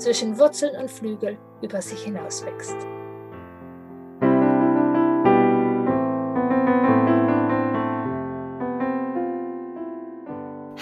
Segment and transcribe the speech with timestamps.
[0.00, 2.76] zwischen Wurzeln und Flügel über sich hinaus wächst.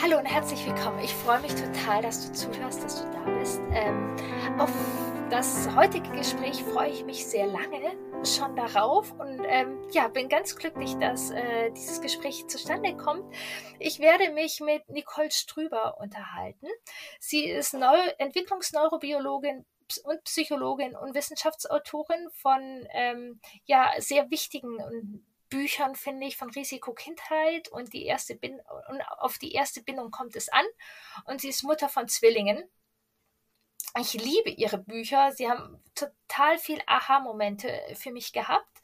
[0.00, 1.00] Hallo und herzlich willkommen.
[1.02, 3.60] Ich freue mich total, dass du zuhörst, dass du da bist.
[3.72, 4.14] Ähm,
[4.58, 4.70] auf
[5.30, 7.80] das heutige Gespräch freue ich mich sehr lange
[8.24, 13.24] schon darauf und ähm, ja, bin ganz glücklich, dass äh, dieses Gespräch zustande kommt.
[13.78, 16.66] Ich werde mich mit Nicole Strüber unterhalten.
[17.20, 19.64] Sie ist Neu Entwicklungsneurobiologin
[20.04, 27.68] und Psychologin und Wissenschaftsautorin von ähm, ja, sehr wichtigen Büchern, finde ich, von Risiko Kindheit
[27.68, 30.66] und die erste Bin und auf die erste Bindung kommt es an.
[31.24, 32.68] Und sie ist Mutter von Zwillingen
[33.98, 35.32] ich liebe ihre Bücher.
[35.32, 38.80] Sie haben total viel Aha-Momente für mich gehabt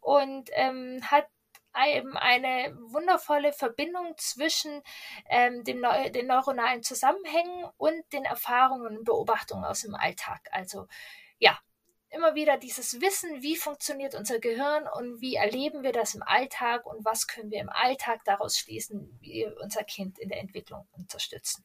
[0.00, 1.26] und ähm, hat
[1.86, 4.82] eben eine wundervolle Verbindung zwischen
[5.28, 10.48] ähm, dem Neu den neuronalen Zusammenhängen und den Erfahrungen und Beobachtungen aus dem Alltag.
[10.50, 10.88] Also
[11.38, 11.58] ja,
[12.10, 16.86] immer wieder dieses Wissen, wie funktioniert unser Gehirn und wie erleben wir das im Alltag
[16.86, 20.88] und was können wir im Alltag daraus schließen, wie wir unser Kind in der Entwicklung
[20.92, 21.64] unterstützen.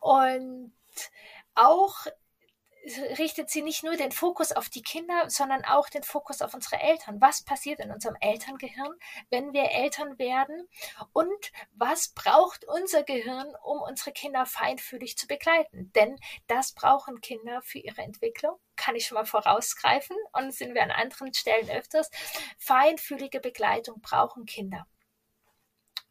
[0.00, 0.72] Und
[1.54, 2.06] auch
[3.18, 6.80] richtet sie nicht nur den Fokus auf die Kinder, sondern auch den Fokus auf unsere
[6.80, 7.20] Eltern.
[7.20, 8.94] Was passiert in unserem Elterngehirn,
[9.30, 10.68] wenn wir Eltern werden?
[11.12, 15.92] Und was braucht unser Gehirn, um unsere Kinder feinfühlig zu begleiten?
[15.94, 18.58] Denn das brauchen Kinder für ihre Entwicklung.
[18.76, 22.10] Kann ich schon mal vorausgreifen und sind wir an anderen Stellen öfters.
[22.58, 24.86] Feinfühlige Begleitung brauchen Kinder.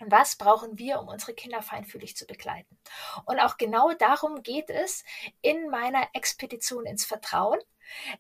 [0.08, 2.78] Was brauchen wir, um unsere Kinder feinfühlig zu begleiten?
[3.26, 5.04] Und auch genau darum geht es
[5.42, 7.60] in meiner Expedition ins Vertrauen.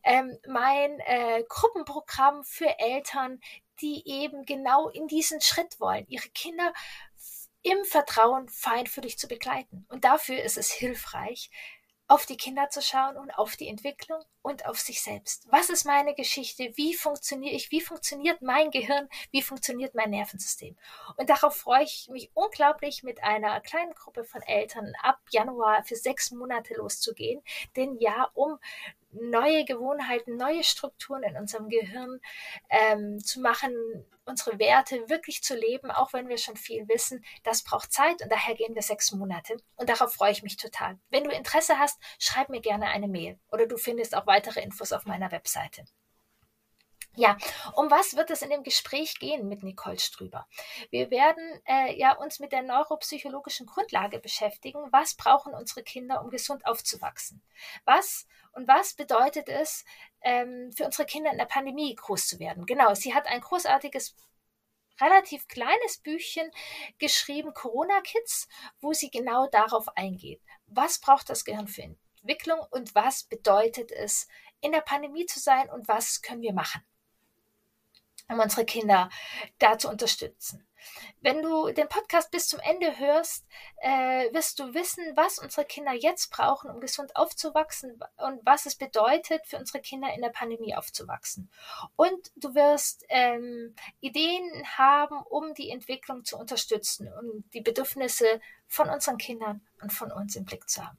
[0.03, 3.39] Ähm, mein äh, Gruppenprogramm für Eltern,
[3.81, 6.73] die eben genau in diesen Schritt wollen, ihre Kinder
[7.63, 9.85] im Vertrauen feinfühlig zu begleiten.
[9.89, 11.49] Und dafür ist es hilfreich,
[12.07, 15.47] auf die Kinder zu schauen und auf die Entwicklung und auf sich selbst.
[15.49, 16.71] Was ist meine Geschichte?
[16.75, 17.71] Wie funktioniere ich?
[17.71, 19.07] Wie funktioniert mein Gehirn?
[19.31, 20.75] Wie funktioniert mein Nervensystem?
[21.17, 25.95] Und darauf freue ich mich unglaublich, mit einer kleinen Gruppe von Eltern ab Januar für
[25.95, 27.41] sechs Monate loszugehen.
[27.75, 28.59] Denn ja, um
[29.13, 32.19] neue Gewohnheiten, neue Strukturen in unserem Gehirn
[32.69, 33.73] ähm, zu machen,
[34.25, 38.31] unsere Werte wirklich zu leben, auch wenn wir schon viel wissen, das braucht Zeit und
[38.31, 39.57] daher gehen wir sechs Monate.
[39.75, 40.97] Und darauf freue ich mich total.
[41.09, 44.91] Wenn du Interesse hast, schreib mir gerne eine Mail oder du findest auch weitere Infos
[44.91, 45.85] auf meiner Webseite.
[47.15, 47.37] Ja,
[47.73, 50.47] um was wird es in dem Gespräch gehen mit Nicole Strüber?
[50.89, 54.79] Wir werden äh, ja uns mit der neuropsychologischen Grundlage beschäftigen.
[54.91, 57.43] Was brauchen unsere Kinder, um gesund aufzuwachsen?
[57.85, 59.83] Was und was bedeutet es
[60.21, 62.65] ähm, für unsere Kinder in der Pandemie groß zu werden?
[62.65, 64.15] Genau, sie hat ein großartiges
[65.01, 66.49] relativ kleines Büchchen
[66.99, 68.47] geschrieben, Corona Kids,
[68.79, 70.41] wo sie genau darauf eingeht.
[70.67, 71.83] Was braucht das Gehirn für
[72.23, 74.27] Entwicklung und was bedeutet es,
[74.61, 76.81] in der Pandemie zu sein und was können wir machen,
[78.29, 79.09] um unsere Kinder
[79.59, 80.65] da zu unterstützen.
[81.21, 83.45] Wenn du den Podcast bis zum Ende hörst,
[83.77, 88.75] äh, wirst du wissen, was unsere Kinder jetzt brauchen, um gesund aufzuwachsen und was es
[88.75, 91.49] bedeutet, für unsere Kinder in der Pandemie aufzuwachsen.
[91.95, 98.89] Und du wirst ähm, Ideen haben, um die Entwicklung zu unterstützen und die Bedürfnisse von
[98.89, 100.97] unseren Kindern und von uns im Blick zu haben.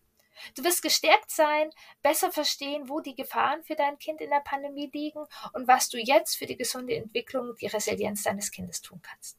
[0.55, 1.71] Du wirst gestärkt sein,
[2.03, 5.99] besser verstehen, wo die Gefahren für dein Kind in der Pandemie liegen und was du
[5.99, 9.39] jetzt für die gesunde Entwicklung, die Resilienz deines Kindes tun kannst.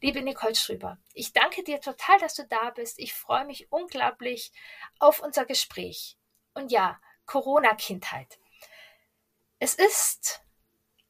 [0.00, 2.98] Liebe Nicole Schröber, ich danke dir total, dass du da bist.
[2.98, 4.52] Ich freue mich unglaublich
[4.98, 6.16] auf unser Gespräch.
[6.54, 8.38] Und ja, Corona-Kindheit.
[9.58, 10.42] Es ist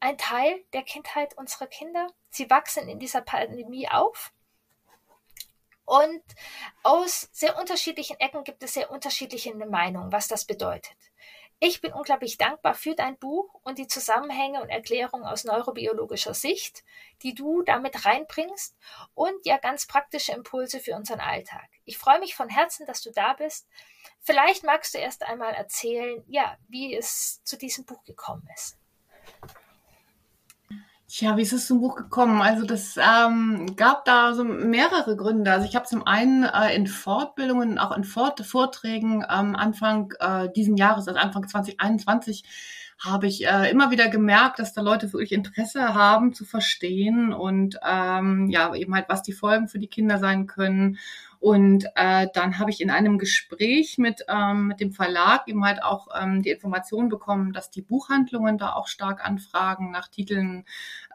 [0.01, 2.09] ein Teil der Kindheit unserer Kinder.
[2.31, 4.33] Sie wachsen in dieser Pandemie auf.
[5.87, 6.23] Und
[6.83, 10.97] aus sehr unterschiedlichen Ecken gibt es sehr unterschiedliche Meinungen, was das bedeutet.
[11.61, 16.85] Ich bin unglaublich dankbar für dein Buch und die Zusammenhänge und Erklärungen aus neurobiologischer Sicht,
[17.23, 18.77] die du damit reinbringst
[19.15, 21.69] und ja ganz praktische Impulse für unseren Alltag.
[21.85, 23.67] Ich freue mich von Herzen, dass du da bist.
[24.21, 28.79] Vielleicht magst du erst einmal erzählen, ja, wie es zu diesem Buch gekommen ist.
[31.07, 32.41] Tja, wie ist es zum Buch gekommen?
[32.41, 35.53] Also das ähm, gab da so mehrere Gründe.
[35.53, 40.49] Also ich habe zum einen äh, in Fortbildungen, auch in Fort Vorträgen ähm, Anfang äh,
[40.57, 42.45] diesen Jahres, also Anfang 2021,
[42.99, 47.79] habe ich äh, immer wieder gemerkt, dass da Leute wirklich Interesse haben zu verstehen und
[47.87, 50.99] ähm, ja eben halt, was die Folgen für die Kinder sein können
[51.45, 55.83] und äh, dann habe ich in einem Gespräch mit, ähm, mit dem Verlag eben halt
[55.83, 60.65] auch ähm, die Information bekommen, dass die Buchhandlungen da auch stark anfragen nach Titeln,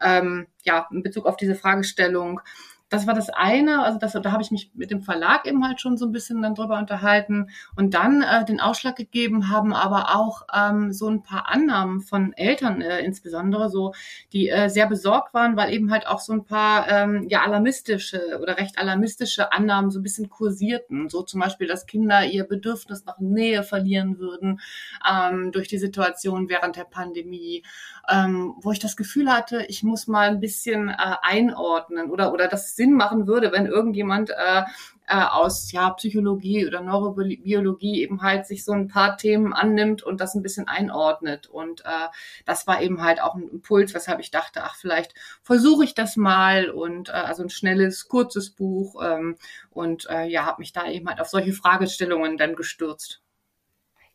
[0.00, 2.42] ähm, ja, in Bezug auf diese Fragestellung
[2.90, 5.80] das war das eine, also das, da habe ich mich mit dem Verlag eben halt
[5.80, 10.16] schon so ein bisschen dann drüber unterhalten und dann äh, den Ausschlag gegeben haben aber
[10.16, 13.94] auch ähm, so ein paar Annahmen von Eltern äh, insbesondere so,
[14.32, 18.40] die äh, sehr besorgt waren, weil eben halt auch so ein paar ähm, ja alarmistische
[18.42, 23.04] oder recht alarmistische Annahmen so ein bisschen kursierten, so zum Beispiel, dass Kinder ihr Bedürfnis
[23.04, 24.60] nach Nähe verlieren würden
[25.08, 27.62] ähm, durch die Situation während der Pandemie,
[28.10, 32.48] ähm, wo ich das Gefühl hatte, ich muss mal ein bisschen äh, einordnen oder oder
[32.48, 34.62] das Sinn machen würde, wenn irgendjemand äh,
[35.06, 40.18] äh, aus ja, Psychologie oder Neurobiologie eben halt sich so ein paar Themen annimmt und
[40.20, 41.46] das ein bisschen einordnet.
[41.48, 42.08] Und äh,
[42.46, 46.16] das war eben halt auch ein Impuls, weshalb ich dachte, ach, vielleicht versuche ich das
[46.16, 49.36] mal und äh, also ein schnelles, kurzes Buch ähm,
[49.70, 53.20] und äh, ja, habe mich da eben halt auf solche Fragestellungen dann gestürzt.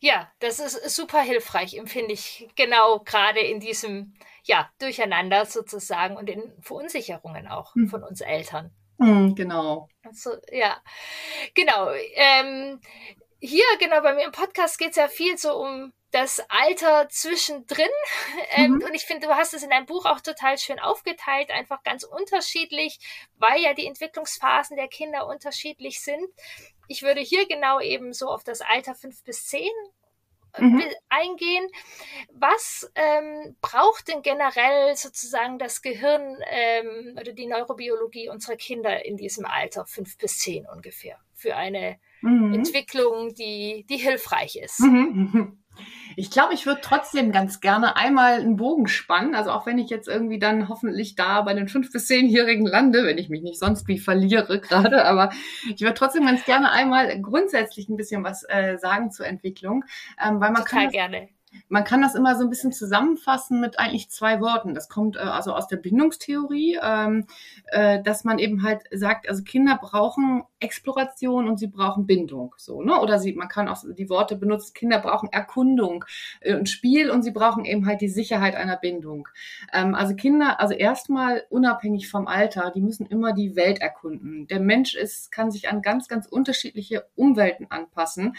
[0.05, 4.13] Ja, das ist super hilfreich, empfinde ich genau gerade in diesem
[4.43, 7.87] ja, Durcheinander sozusagen und in Verunsicherungen auch hm.
[7.87, 8.69] von uns Eltern.
[8.99, 9.89] Hm, genau.
[10.03, 10.77] Also, ja,
[11.55, 11.89] genau.
[12.13, 12.79] Ähm,
[13.39, 17.89] hier, genau, bei mir im Podcast geht es ja viel so um das Alter zwischendrin.
[18.57, 18.83] Ähm, mhm.
[18.83, 22.03] Und ich finde, du hast es in deinem Buch auch total schön aufgeteilt, einfach ganz
[22.03, 22.99] unterschiedlich,
[23.37, 26.25] weil ja die Entwicklungsphasen der Kinder unterschiedlich sind.
[26.87, 29.71] Ich würde hier genau eben so auf das Alter fünf bis zehn
[30.57, 30.83] mhm.
[31.09, 31.67] eingehen.
[32.31, 39.17] Was ähm, braucht denn generell sozusagen das Gehirn ähm, oder die Neurobiologie unserer Kinder in
[39.17, 42.53] diesem Alter, fünf bis zehn ungefähr, für eine mhm.
[42.53, 44.79] Entwicklung, die, die hilfreich ist?
[44.79, 45.64] Mhm.
[46.15, 49.35] Ich glaube, ich würde trotzdem ganz gerne einmal einen Bogen spannen.
[49.35, 53.05] Also auch wenn ich jetzt irgendwie dann hoffentlich da bei den fünf bis zehnjährigen lande,
[53.05, 55.31] wenn ich mich nicht sonst wie verliere gerade, aber
[55.73, 59.83] ich würde trotzdem ganz gerne einmal grundsätzlich ein bisschen was äh, sagen zur Entwicklung,
[60.23, 61.29] ähm, weil man Total kann gerne
[61.69, 64.73] man kann das immer so ein bisschen zusammenfassen mit eigentlich zwei Worten.
[64.73, 67.25] Das kommt äh, also aus der Bindungstheorie, ähm,
[67.67, 72.81] äh, dass man eben halt sagt, also Kinder brauchen Exploration und sie brauchen Bindung, so
[72.81, 72.99] ne?
[72.99, 74.73] Oder sie, man kann auch die Worte benutzen.
[74.73, 76.05] Kinder brauchen Erkundung
[76.41, 79.27] äh, und Spiel und sie brauchen eben halt die Sicherheit einer Bindung.
[79.73, 84.47] Ähm, also Kinder, also erstmal unabhängig vom Alter, die müssen immer die Welt erkunden.
[84.47, 88.35] Der Mensch ist, kann sich an ganz, ganz unterschiedliche Umwelten anpassen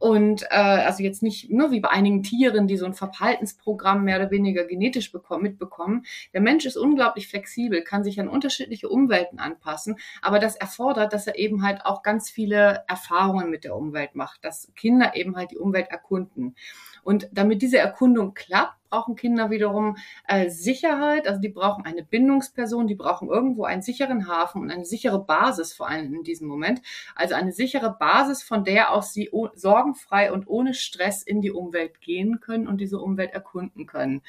[0.00, 4.16] und äh, also jetzt nicht nur wie bei einigen Tieren, die so ein Verhaltensprogramm mehr
[4.16, 6.06] oder weniger genetisch bekommen, mitbekommen.
[6.32, 11.26] Der Mensch ist unglaublich flexibel, kann sich an unterschiedliche Umwelten anpassen, aber das erfordert, dass
[11.26, 15.50] er eben halt auch ganz viele Erfahrungen mit der Umwelt macht, dass Kinder eben halt
[15.50, 16.56] die Umwelt erkunden.
[17.02, 19.96] Und damit diese Erkundung klappt, brauchen Kinder wiederum
[20.26, 24.84] äh, Sicherheit, also die brauchen eine Bindungsperson, die brauchen irgendwo einen sicheren Hafen und eine
[24.84, 26.82] sichere Basis vor allem in diesem Moment.
[27.14, 32.00] Also eine sichere Basis, von der aus sie sorgenfrei und ohne Stress in die Umwelt
[32.00, 34.22] gehen können und diese Umwelt erkunden können.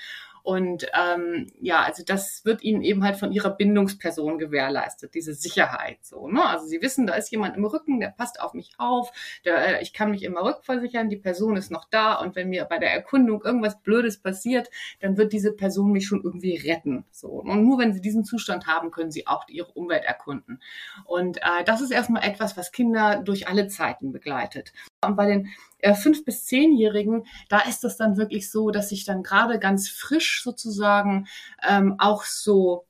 [0.43, 5.99] Und ähm, ja, also das wird ihnen eben halt von ihrer Bindungsperson gewährleistet, diese Sicherheit.
[6.01, 6.43] So, ne?
[6.43, 9.11] Also sie wissen, da ist jemand im Rücken, der passt auf mich auf,
[9.45, 12.65] der, äh, ich kann mich immer rückversichern, die Person ist noch da und wenn mir
[12.65, 14.50] bei der Erkundung irgendwas Blödes passiert,
[14.99, 17.05] dann wird diese Person mich schon irgendwie retten.
[17.11, 17.29] So.
[17.29, 20.61] Und nur wenn sie diesen Zustand haben, können sie auch ihre Umwelt erkunden.
[21.05, 24.73] Und äh, das ist erstmal etwas, was Kinder durch alle Zeiten begleitet.
[25.03, 29.05] Und bei den äh, fünf bis zehnjährigen, da ist das dann wirklich so, dass sich
[29.05, 31.27] dann gerade ganz frisch sozusagen
[31.67, 32.85] ähm, auch so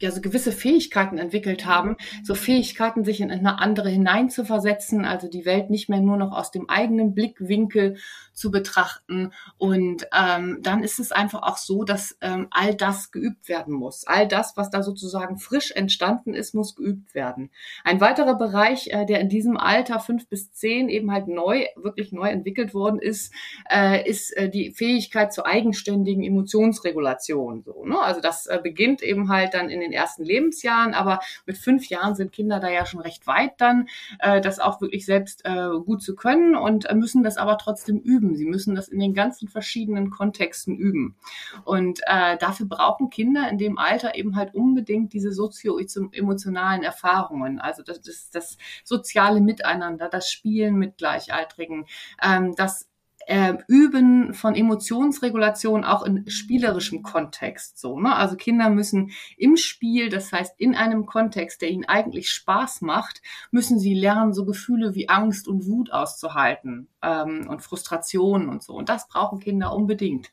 [0.00, 5.46] ja so gewisse Fähigkeiten entwickelt haben, so Fähigkeiten, sich in eine andere hineinzuversetzen, also die
[5.46, 7.96] Welt nicht mehr nur noch aus dem eigenen Blickwinkel
[8.32, 9.32] zu betrachten.
[9.56, 14.06] Und ähm, dann ist es einfach auch so, dass ähm, all das geübt werden muss.
[14.06, 17.50] All das, was da sozusagen frisch entstanden ist, muss geübt werden.
[17.82, 22.12] Ein weiterer Bereich, äh, der in diesem Alter fünf bis zehn eben halt neu, wirklich
[22.12, 23.32] neu entwickelt worden ist,
[23.70, 27.62] äh, ist äh, die Fähigkeit zur eigenständigen Emotionsregulation.
[27.62, 27.98] So, ne?
[27.98, 32.14] Also das äh, beginnt eben halt dann in den ersten Lebensjahren, aber mit fünf Jahren
[32.14, 33.88] sind Kinder da ja schon recht weit dann,
[34.18, 37.98] äh, das auch wirklich selbst äh, gut zu können und äh, müssen das aber trotzdem
[37.98, 38.36] üben.
[38.36, 41.16] Sie müssen das in den ganzen verschiedenen Kontexten üben.
[41.64, 47.82] Und äh, dafür brauchen Kinder in dem Alter eben halt unbedingt diese sozio-emotionalen Erfahrungen, also
[47.82, 51.86] das, das, das soziale Miteinander, das Spielen mit Gleichaltrigen,
[52.22, 52.88] ähm, das
[53.26, 57.78] äh, Üben von Emotionsregulation auch in spielerischem Kontext.
[57.78, 58.14] So, ne?
[58.14, 63.20] Also Kinder müssen im Spiel, das heißt in einem Kontext, der ihnen eigentlich Spaß macht,
[63.50, 68.74] müssen sie lernen, so Gefühle wie Angst und Wut auszuhalten ähm, und Frustration und so.
[68.74, 70.30] Und das brauchen Kinder unbedingt.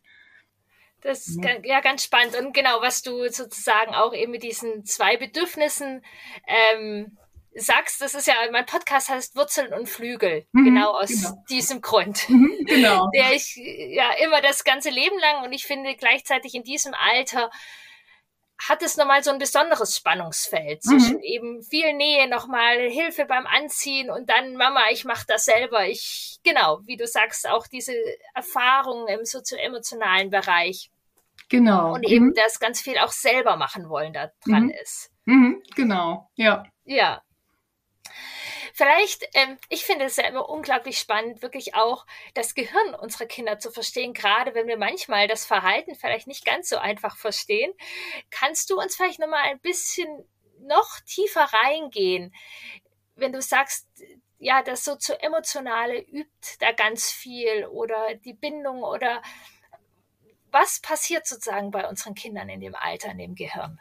[1.01, 1.51] Das ist ja.
[1.63, 2.39] ja ganz spannend.
[2.39, 6.01] Und genau, was du sozusagen auch eben mit diesen zwei Bedürfnissen
[6.47, 7.17] ähm,
[7.55, 11.43] sagst, das ist ja, mein Podcast heißt Wurzeln und Flügel, mhm, genau aus genau.
[11.50, 12.29] diesem Grund.
[12.29, 13.10] Mhm, genau.
[13.15, 17.50] Der ich ja immer das ganze Leben lang und ich finde gleichzeitig in diesem Alter
[18.69, 20.89] hat es nochmal so ein besonderes Spannungsfeld mhm.
[20.89, 25.88] zwischen eben viel Nähe, nochmal Hilfe beim Anziehen und dann Mama, ich mache das selber.
[25.88, 27.93] Ich, genau, wie du sagst, auch diese
[28.33, 30.91] Erfahrungen im sozioemotionalen Bereich.
[31.50, 31.93] Genau.
[31.93, 32.33] Und eben mhm.
[32.36, 34.74] das ganz viel auch selber machen wollen da dran mhm.
[34.81, 35.12] ist.
[35.25, 36.63] Mhm, genau, ja.
[36.86, 37.22] Ja.
[38.75, 43.59] Vielleicht, ähm, ich finde es ja immer unglaublich spannend, wirklich auch das Gehirn unserer Kinder
[43.59, 47.71] zu verstehen, gerade wenn wir manchmal das Verhalten vielleicht nicht ganz so einfach verstehen.
[48.31, 50.27] Kannst du uns vielleicht nochmal ein bisschen
[50.61, 52.33] noch tiefer reingehen,
[53.15, 53.87] wenn du sagst,
[54.39, 59.21] ja, das so zu emotionale übt da ganz viel oder die Bindung oder
[60.49, 63.79] was passiert sozusagen bei unseren Kindern in dem Alter, in dem Gehirn?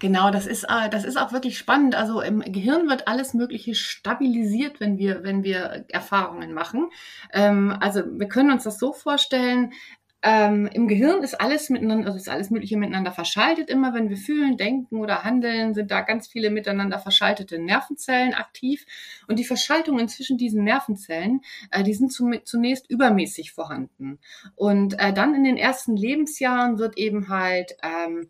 [0.00, 1.94] Genau, das ist, äh, das ist auch wirklich spannend.
[1.94, 6.88] Also im Gehirn wird alles Mögliche stabilisiert, wenn wir, wenn wir Erfahrungen machen.
[7.32, 9.72] Ähm, also wir können uns das so vorstellen,
[10.22, 13.70] ähm, Im Gehirn ist alles miteinander, also ist alles Mögliche miteinander verschaltet.
[13.70, 18.84] Immer wenn wir fühlen, denken oder handeln, sind da ganz viele miteinander verschaltete Nervenzellen aktiv.
[19.28, 21.40] Und die Verschaltungen zwischen diesen Nervenzellen,
[21.70, 24.18] äh, die sind zum, zunächst übermäßig vorhanden.
[24.56, 28.28] Und äh, dann in den ersten Lebensjahren wird eben halt ähm,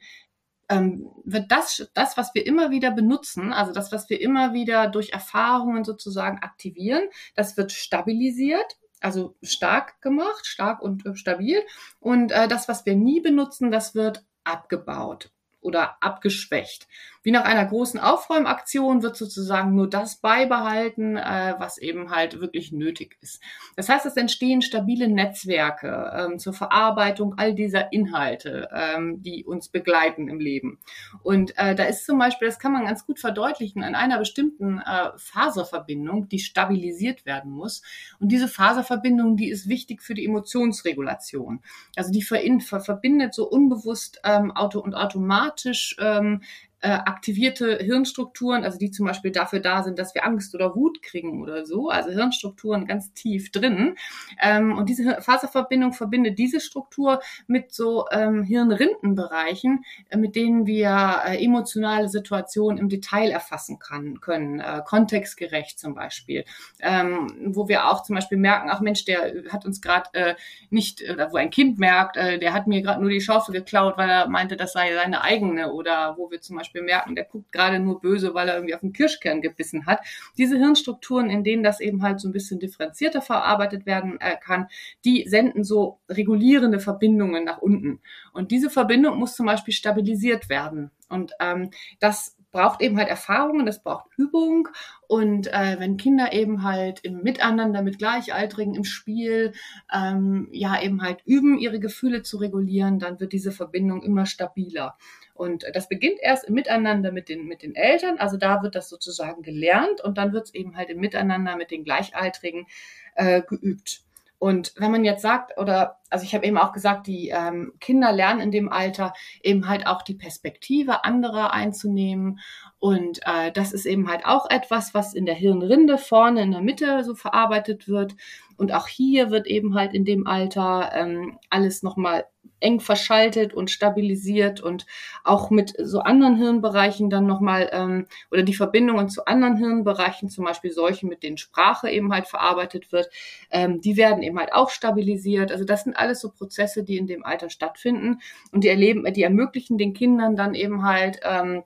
[0.70, 4.86] ähm, wird das, das, was wir immer wieder benutzen, also das, was wir immer wieder
[4.86, 7.02] durch Erfahrungen sozusagen aktivieren,
[7.34, 11.62] das wird stabilisiert also stark gemacht, stark und äh, stabil.
[11.98, 16.86] Und äh, das, was wir nie benutzen, das wird abgebaut oder abgeschwächt.
[17.22, 22.72] Wie nach einer großen Aufräumaktion wird sozusagen nur das beibehalten, äh, was eben halt wirklich
[22.72, 23.42] nötig ist.
[23.76, 29.68] Das heißt, es entstehen stabile Netzwerke ähm, zur Verarbeitung all dieser Inhalte, ähm, die uns
[29.68, 30.78] begleiten im Leben.
[31.22, 34.78] Und äh, da ist zum Beispiel, das kann man ganz gut verdeutlichen, an einer bestimmten
[34.78, 37.82] äh, Faserverbindung, die stabilisiert werden muss.
[38.18, 41.60] Und diese Faserverbindung, die ist wichtig für die Emotionsregulation.
[41.96, 42.40] Also die ver
[42.80, 46.40] verbindet so unbewusst ähm, auto und automatisch ähm,
[46.82, 51.02] äh, aktivierte Hirnstrukturen, also die zum Beispiel dafür da sind, dass wir Angst oder Wut
[51.02, 53.96] kriegen oder so, also Hirnstrukturen ganz tief drin.
[54.40, 61.22] Ähm, und diese Faserverbindung verbindet diese Struktur mit so ähm, Hirnrindenbereichen, äh, mit denen wir
[61.26, 66.44] äh, emotionale Situationen im Detail erfassen kann, können, äh, kontextgerecht zum Beispiel,
[66.80, 70.34] ähm, wo wir auch zum Beispiel merken, ach Mensch, der hat uns gerade äh,
[70.70, 73.98] nicht, oder wo ein Kind merkt, äh, der hat mir gerade nur die Schaufel geklaut,
[73.98, 77.24] weil er meinte, das sei seine eigene, oder wo wir zum Beispiel Beispiel merken, der
[77.24, 80.00] guckt gerade nur böse, weil er irgendwie auf den Kirschkern gebissen hat.
[80.38, 84.68] Diese Hirnstrukturen, in denen das eben halt so ein bisschen differenzierter verarbeitet werden äh, kann,
[85.04, 88.00] die senden so regulierende Verbindungen nach unten.
[88.32, 90.92] Und diese Verbindung muss zum Beispiel stabilisiert werden.
[91.08, 94.68] Und ähm, das braucht eben halt Erfahrungen, das braucht Übung.
[95.08, 99.52] Und äh, wenn Kinder eben halt im Miteinander mit Gleichaltrigen im Spiel
[99.92, 104.96] ähm, ja eben halt üben, ihre Gefühle zu regulieren, dann wird diese Verbindung immer stabiler.
[105.34, 108.18] Und das beginnt erst im Miteinander mit den, mit den Eltern.
[108.18, 111.70] Also da wird das sozusagen gelernt und dann wird es eben halt im Miteinander mit
[111.70, 112.66] den Gleichaltrigen
[113.14, 114.02] äh, geübt.
[114.40, 118.10] Und wenn man jetzt sagt, oder also ich habe eben auch gesagt, die ähm, Kinder
[118.10, 122.40] lernen in dem Alter eben halt auch die Perspektive anderer einzunehmen.
[122.78, 126.62] Und äh, das ist eben halt auch etwas, was in der Hirnrinde vorne in der
[126.62, 128.16] Mitte so verarbeitet wird.
[128.56, 132.24] Und auch hier wird eben halt in dem Alter ähm, alles nochmal
[132.60, 134.86] eng verschaltet und stabilisiert und
[135.24, 140.44] auch mit so anderen Hirnbereichen dann nochmal ähm, oder die Verbindungen zu anderen Hirnbereichen, zum
[140.44, 143.10] Beispiel solche, mit denen Sprache eben halt verarbeitet wird,
[143.50, 145.52] ähm, die werden eben halt auch stabilisiert.
[145.52, 148.20] Also das sind alles so Prozesse, die in dem Alter stattfinden
[148.52, 151.64] und die erleben, die ermöglichen den Kindern dann eben halt ähm,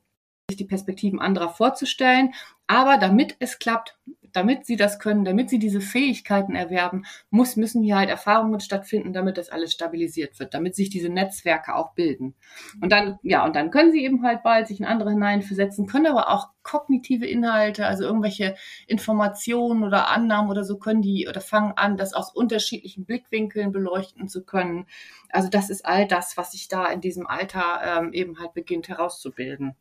[0.51, 2.35] sich die Perspektiven anderer vorzustellen.
[2.67, 3.99] Aber damit es klappt,
[4.35, 9.13] damit sie das können, damit sie diese Fähigkeiten erwerben, muss, müssen hier halt Erfahrungen stattfinden,
[9.13, 12.35] damit das alles stabilisiert wird, damit sich diese Netzwerke auch bilden.
[12.81, 16.07] Und dann, ja, und dann können sie eben halt bald sich in andere hineinversetzen, können
[16.07, 18.57] aber auch kognitive Inhalte, also irgendwelche
[18.89, 24.29] Informationen oder Annahmen oder so können die oder fangen an, das aus unterschiedlichen Blickwinkeln beleuchten
[24.29, 24.87] zu können.
[25.31, 28.89] Also das ist all das, was sich da in diesem Alter ähm, eben halt beginnt
[28.89, 29.77] herauszubilden.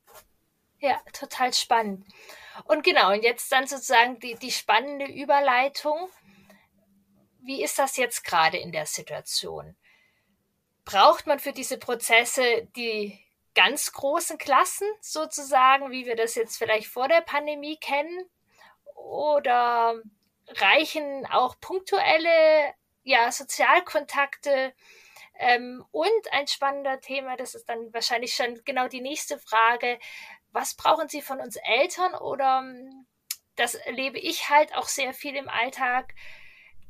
[0.80, 2.06] Ja, total spannend.
[2.66, 6.10] Und genau, und jetzt dann sozusagen die, die spannende Überleitung.
[7.46, 9.76] wie ist das jetzt gerade in der Situation?
[10.86, 13.20] Braucht man für diese Prozesse die
[13.56, 18.30] ganz großen Klassen sozusagen, wie wir das jetzt vielleicht vor der Pandemie kennen?
[18.96, 20.02] Oder
[20.48, 24.74] reichen auch punktuelle ja, Sozialkontakte?
[25.36, 30.00] Ähm, und ein spannender Thema, das ist dann wahrscheinlich schon genau die nächste Frage.
[30.54, 32.14] Was brauchen Sie von uns Eltern?
[32.14, 32.64] Oder
[33.56, 36.14] das erlebe ich halt auch sehr viel im Alltag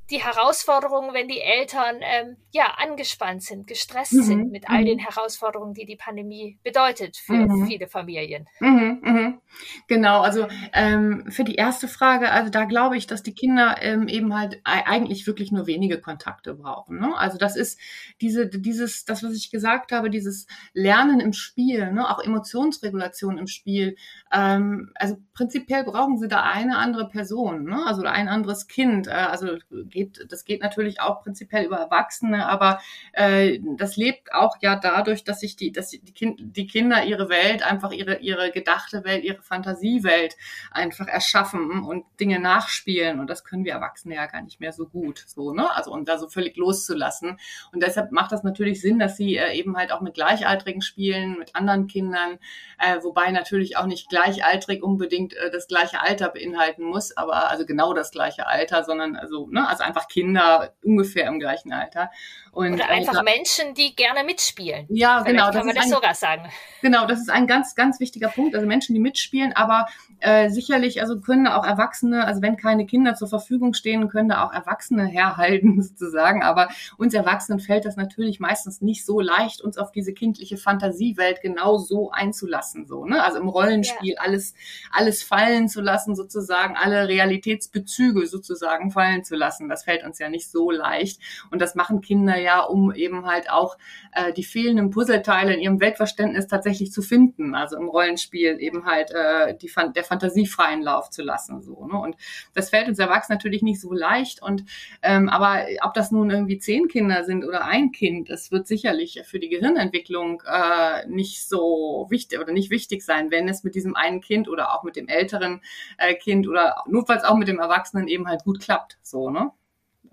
[0.10, 4.24] die Herausforderungen, wenn die Eltern ähm, ja angespannt sind, gestresst mhm.
[4.24, 4.86] sind mit all mhm.
[4.86, 7.68] den Herausforderungen, die die Pandemie bedeutet für mhm.
[7.68, 8.48] viele Familien.
[8.60, 9.00] Mhm.
[9.02, 9.42] mhm.
[9.88, 14.08] Genau, also ähm, für die erste Frage, also da glaube ich, dass die Kinder ähm,
[14.08, 17.00] eben halt eigentlich wirklich nur wenige Kontakte brauchen.
[17.00, 17.16] Ne?
[17.18, 17.80] Also das ist
[18.20, 22.10] diese, dieses, das, was ich gesagt habe, dieses Lernen im Spiel, ne?
[22.10, 23.96] auch Emotionsregulation im Spiel.
[24.32, 27.86] Ähm, also prinzipiell brauchen sie da eine andere Person, ne?
[27.86, 29.08] also ein anderes Kind.
[29.08, 29.58] Äh, also
[29.94, 32.82] geht, das geht natürlich auch prinzipiell über Erwachsene, aber
[33.14, 37.30] äh, das lebt auch ja dadurch, dass sich die, dass die, kind, die Kinder ihre
[37.30, 40.36] Welt, einfach ihre, ihre gedachte Welt, ihre Fantasiewelt
[40.72, 43.20] einfach erschaffen und Dinge nachspielen.
[43.20, 45.24] Und das können wir Erwachsene ja gar nicht mehr so gut.
[45.28, 45.74] So, ne?
[45.76, 47.40] Also und da so völlig loszulassen.
[47.72, 51.38] Und deshalb macht das natürlich Sinn, dass sie äh, eben halt auch mit Gleichaltrigen spielen,
[51.38, 52.40] mit anderen Kindern,
[52.80, 57.66] äh, wobei natürlich auch nicht gleichaltrig unbedingt äh, das gleiche Alter beinhalten muss, aber also
[57.66, 62.10] genau das gleiche Alter, sondern also, ne, also einfach Kinder ungefähr im gleichen Alter.
[62.54, 64.86] Und, Oder einfach äh, Menschen, die gerne mitspielen.
[64.90, 65.52] Ja, Vielleicht genau.
[65.52, 66.44] Kann man das ein, sogar sagen.
[66.84, 68.54] Genau, das ist ein ganz, ganz wichtiger Punkt.
[68.54, 69.88] Also Menschen, die mitspielen, aber
[70.20, 74.46] äh, sicherlich, also können auch Erwachsene, also wenn keine Kinder zur Verfügung stehen, können da
[74.46, 76.44] auch Erwachsene herhalten sozusagen.
[76.44, 81.42] Aber uns Erwachsenen fällt das natürlich meistens nicht so leicht, uns auf diese kindliche Fantasiewelt
[81.42, 82.86] genau so einzulassen.
[82.86, 83.24] So, ne?
[83.24, 84.22] Also im Rollenspiel ja.
[84.22, 84.54] alles,
[84.92, 89.70] alles fallen zu lassen, sozusagen, alle Realitätsbezüge sozusagen fallen zu lassen.
[89.70, 91.20] Das fällt uns ja nicht so leicht.
[91.50, 93.78] Und das machen Kinder ja, um eben halt auch
[94.14, 97.56] äh, die fehlenden Puzzleteile in ihrem Weltverständnis tatsächlich zu finden.
[97.56, 101.62] Also im Rollenspiel eben halt äh, die, der Fantasie freien Lauf zu lassen.
[101.62, 101.98] So, ne?
[101.98, 102.16] Und
[102.54, 104.42] das fällt uns Erwachsenen natürlich nicht so leicht.
[104.42, 104.66] Und
[105.02, 109.22] ähm, aber ob das nun irgendwie zehn Kinder sind oder ein Kind, das wird sicherlich
[109.26, 113.96] für die Gehirnentwicklung äh, nicht so wichtig oder nicht wichtig sein, wenn es mit diesem
[113.96, 115.62] einen Kind oder auch mit dem älteren
[115.98, 118.98] äh, Kind oder notfalls auch mit dem Erwachsenen eben halt gut klappt.
[119.02, 119.52] So, ne?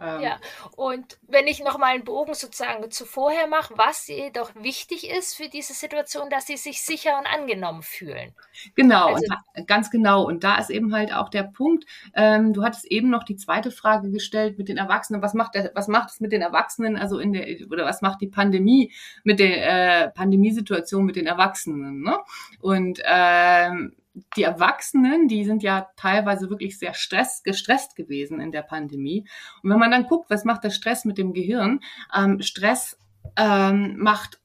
[0.01, 0.39] Ähm, ja,
[0.77, 5.49] und wenn ich nochmal einen Bogen sozusagen zu vorher mache, was jedoch wichtig ist für
[5.49, 8.35] diese Situation, dass sie sich sicher und angenommen fühlen.
[8.75, 10.25] Genau, also, da, ganz genau.
[10.25, 11.85] Und da ist eben halt auch der Punkt,
[12.15, 15.71] ähm, du hattest eben noch die zweite Frage gestellt mit den Erwachsenen, was macht, der,
[15.75, 19.39] was macht es mit den Erwachsenen, also in der, oder was macht die Pandemie mit
[19.39, 22.03] der äh, Pandemiesituation mit den Erwachsenen?
[22.03, 22.17] Ne?
[22.61, 23.95] Und ähm,
[24.37, 29.27] die Erwachsenen, die sind ja teilweise wirklich sehr stress, gestresst gewesen in der Pandemie.
[29.63, 31.81] Und wenn man dann guckt, was macht der Stress mit dem Gehirn?
[32.15, 32.99] Ähm, Stress
[33.37, 34.41] ähm, macht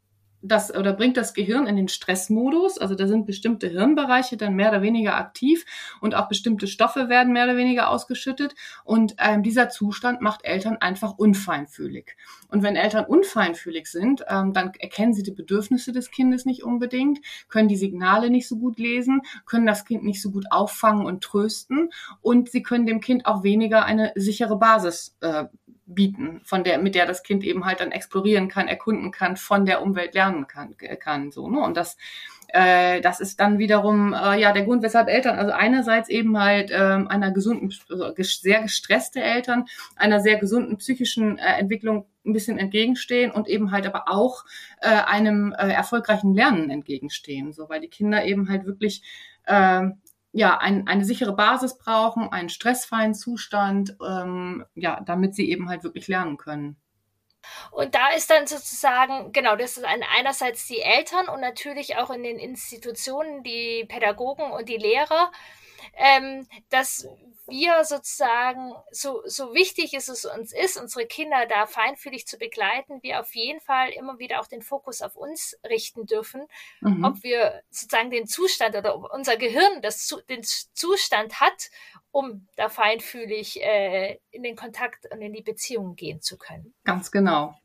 [0.47, 2.77] das oder bringt das Gehirn in den Stressmodus.
[2.77, 5.65] Also da sind bestimmte Hirnbereiche dann mehr oder weniger aktiv
[6.01, 8.55] und auch bestimmte Stoffe werden mehr oder weniger ausgeschüttet.
[8.83, 12.15] Und ähm, dieser Zustand macht Eltern einfach unfeinfühlig.
[12.49, 17.19] Und wenn Eltern unfeinfühlig sind, ähm, dann erkennen sie die Bedürfnisse des Kindes nicht unbedingt,
[17.49, 21.23] können die Signale nicht so gut lesen, können das Kind nicht so gut auffangen und
[21.23, 21.89] trösten
[22.21, 25.45] und sie können dem Kind auch weniger eine sichere Basis äh,
[25.85, 29.65] bieten, von der, mit der das Kind eben halt dann explorieren kann, erkunden kann, von
[29.65, 31.59] der Umwelt lernen kann, kann so, ne?
[31.59, 31.97] Und das,
[32.49, 36.71] äh, das ist dann wiederum äh, ja der Grund, weshalb Eltern, also einerseits eben halt
[36.73, 42.57] ähm, einer gesunden, also sehr gestresste Eltern, einer sehr gesunden psychischen äh, Entwicklung ein bisschen
[42.57, 44.45] entgegenstehen und eben halt aber auch
[44.81, 49.03] äh, einem äh, erfolgreichen Lernen entgegenstehen, so weil die Kinder eben halt wirklich
[49.45, 49.89] äh,
[50.37, 55.85] ja, ein, eine sichere Basis brauchen, einen stressfreien Zustand, ähm, ja, damit sie eben halt
[55.85, 56.75] wirklich lernen können.
[57.71, 62.09] Und da ist dann sozusagen, genau, das ist ein, einerseits die Eltern und natürlich auch
[62.09, 65.31] in den Institutionen die Pädagogen und die Lehrer,
[65.93, 67.07] ähm, dass
[67.47, 73.19] wir sozusagen, so, so wichtig es uns ist, unsere Kinder da feinfühlig zu begleiten, wir
[73.19, 76.47] auf jeden Fall immer wieder auch den Fokus auf uns richten dürfen,
[76.81, 77.03] mhm.
[77.03, 81.69] ob wir sozusagen den Zustand oder ob unser Gehirn das, den Zustand hat,
[82.11, 86.73] um da feinfühlig äh, in den Kontakt und in die Beziehung gehen zu können.
[86.83, 87.55] Ganz genau.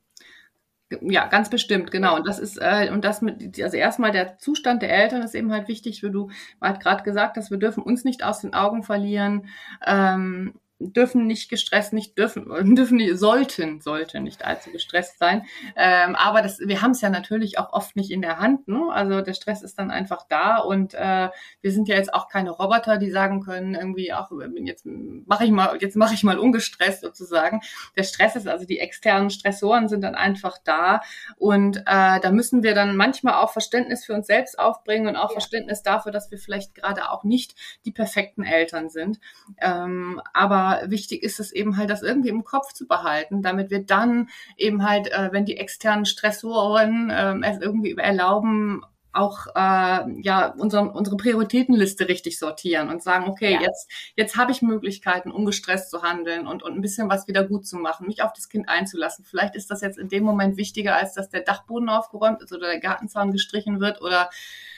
[1.02, 2.16] Ja, ganz bestimmt, genau.
[2.16, 5.52] Und das ist, äh, und das mit, also erstmal der Zustand der Eltern ist eben
[5.52, 8.82] halt wichtig, wie du halt gerade gesagt hast, wir dürfen uns nicht aus den Augen
[8.82, 9.46] verlieren.
[9.86, 15.46] Ähm, dürfen nicht gestresst, nicht dürfen, dürfen nicht, sollten, sollten nicht allzu gestresst sein.
[15.76, 18.66] Ähm, aber das, wir haben es ja natürlich auch oft nicht in der Hand.
[18.66, 18.88] Ne?
[18.90, 21.28] Also der Stress ist dann einfach da und äh,
[21.60, 24.30] wir sind ja jetzt auch keine Roboter, die sagen können irgendwie, auch
[24.64, 27.60] jetzt mache ich mal, jetzt mache ich mal ungestresst sozusagen.
[27.96, 31.02] Der Stress ist also die externen Stressoren sind dann einfach da
[31.36, 35.30] und äh, da müssen wir dann manchmal auch Verständnis für uns selbst aufbringen und auch
[35.30, 35.34] ja.
[35.34, 39.20] Verständnis dafür, dass wir vielleicht gerade auch nicht die perfekten Eltern sind.
[39.60, 43.84] Ähm, aber wichtig ist es eben halt, das irgendwie im Kopf zu behalten, damit wir
[43.84, 50.54] dann eben halt, äh, wenn die externen Stressoren äh, es irgendwie erlauben, auch äh, ja
[50.56, 53.60] unsere, unsere Prioritätenliste richtig sortieren und sagen, okay, ja.
[53.60, 57.66] jetzt, jetzt habe ich Möglichkeiten, ungestresst zu handeln und, und ein bisschen was wieder gut
[57.66, 59.24] zu machen, mich auf das Kind einzulassen.
[59.24, 62.68] Vielleicht ist das jetzt in dem Moment wichtiger, als dass der Dachboden aufgeräumt ist oder
[62.68, 64.30] der Gartenzaun gestrichen wird oder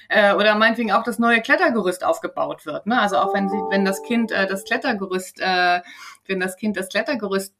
[0.09, 2.87] äh, oder meinetwegen auch das neue Klettergerüst aufgebaut wird.
[2.87, 3.01] Ne?
[3.01, 5.81] Also auch wenn sie, wenn das Kind äh, das Klettergerüst, äh,
[6.27, 7.55] wenn das Kind das Klettergerüst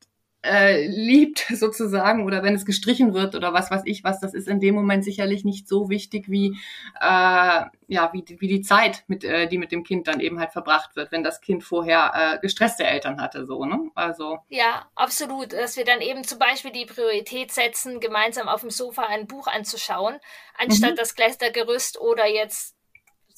[0.45, 4.49] äh, liebt sozusagen oder wenn es gestrichen wird oder was weiß ich was, das ist
[4.49, 6.59] in dem Moment sicherlich nicht so wichtig wie
[7.01, 10.53] äh, ja wie, wie die Zeit, mit, äh, die mit dem Kind dann eben halt
[10.53, 13.91] verbracht wird, wenn das Kind vorher äh, gestresste Eltern hatte, so ne?
[13.95, 18.71] Also ja, absolut, dass wir dann eben zum Beispiel die Priorität setzen, gemeinsam auf dem
[18.71, 20.19] Sofa ein Buch anzuschauen,
[20.59, 20.97] anstatt mhm.
[20.97, 22.75] das Kleistergerüst oder jetzt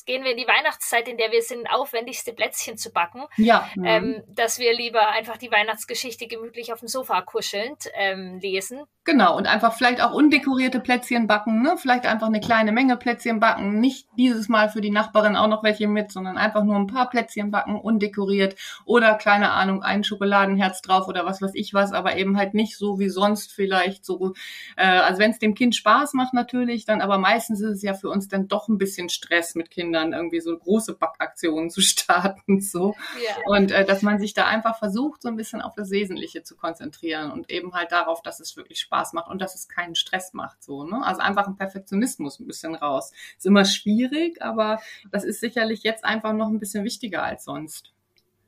[0.07, 3.23] gehen wir in die Weihnachtszeit, in der wir sind, aufwendigste Plätzchen zu backen.
[3.37, 3.69] Ja.
[3.75, 3.85] Mhm.
[3.85, 8.83] Ähm, dass wir lieber einfach die Weihnachtsgeschichte gemütlich auf dem Sofa kuschelnd ähm, lesen.
[9.07, 11.77] Genau, und einfach vielleicht auch undekorierte Plätzchen backen, ne?
[11.77, 13.79] Vielleicht einfach eine kleine Menge Plätzchen backen.
[13.79, 17.11] Nicht dieses Mal für die Nachbarin auch noch welche mit, sondern einfach nur ein paar
[17.11, 18.57] Plätzchen backen, undekoriert.
[18.87, 22.79] Oder, keine Ahnung, ein Schokoladenherz drauf oder was weiß ich was, aber eben halt nicht
[22.79, 24.33] so wie sonst vielleicht so.
[24.77, 27.93] Äh, also wenn es dem Kind Spaß macht natürlich, dann aber meistens ist es ja
[27.93, 31.81] für uns dann doch ein bisschen Stress mit Kindern Kindern irgendwie so große Backaktionen zu
[31.81, 32.61] starten.
[32.61, 32.95] So.
[33.21, 33.37] Yeah.
[33.47, 36.57] Und äh, dass man sich da einfach versucht, so ein bisschen auf das Wesentliche zu
[36.57, 40.33] konzentrieren und eben halt darauf, dass es wirklich Spaß macht und dass es keinen Stress
[40.33, 40.63] macht.
[40.63, 41.01] So, ne?
[41.05, 43.13] Also einfach ein Perfektionismus ein bisschen raus.
[43.37, 44.81] Ist immer schwierig, aber
[45.11, 47.94] das ist sicherlich jetzt einfach noch ein bisschen wichtiger als sonst.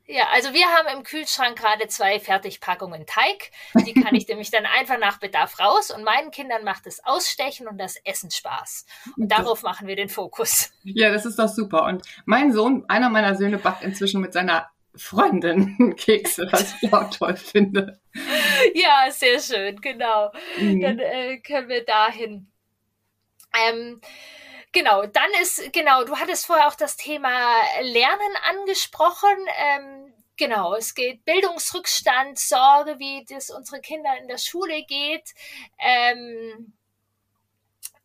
[0.09, 3.51] Ja, also wir haben im Kühlschrank gerade zwei Fertigpackungen Teig.
[3.85, 7.67] Die kann ich nämlich dann einfach nach Bedarf raus und meinen Kindern macht das Ausstechen
[7.67, 8.87] und das Essen Spaß.
[9.17, 10.71] Und darauf machen wir den Fokus.
[10.85, 11.85] Ja, das ist doch super.
[11.85, 17.11] Und mein Sohn, einer meiner Söhne, backt inzwischen mit seiner Freundin Kekse, was ich auch
[17.11, 17.99] toll finde.
[18.75, 20.31] Ja, sehr schön, genau.
[20.59, 20.81] Mhm.
[20.81, 22.47] Dann äh, können wir dahin.
[23.69, 24.01] Ähm,
[24.77, 27.33] Genau, dann ist, genau, du hattest vorher auch das Thema
[27.81, 29.35] Lernen angesprochen.
[29.57, 35.33] Ähm, genau, es geht Bildungsrückstand, Sorge, wie das unsere Kinder in der Schule geht.
[35.79, 36.75] Ähm,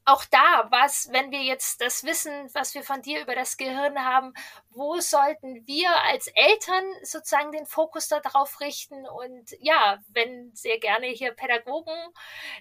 [0.06, 4.06] auch da, was, wenn wir jetzt das Wissen, was wir von dir über das Gehirn
[4.06, 4.34] haben,
[4.70, 9.06] wo sollten wir als Eltern sozusagen den Fokus darauf richten?
[9.06, 12.00] Und ja, wenn sehr gerne hier Pädagogen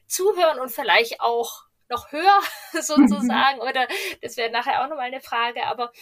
[0.08, 2.40] zuhören und vielleicht auch noch höher
[2.72, 3.86] sozusagen oder
[4.22, 5.92] das wäre nachher auch nochmal eine Frage, aber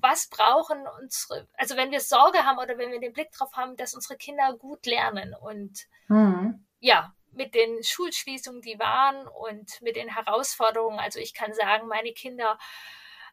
[0.00, 3.76] was brauchen unsere, also wenn wir Sorge haben oder wenn wir den Blick drauf haben,
[3.76, 6.64] dass unsere Kinder gut lernen und mhm.
[6.78, 12.12] ja, mit den Schulschließungen, die waren und mit den Herausforderungen, also ich kann sagen, meine
[12.12, 12.58] Kinder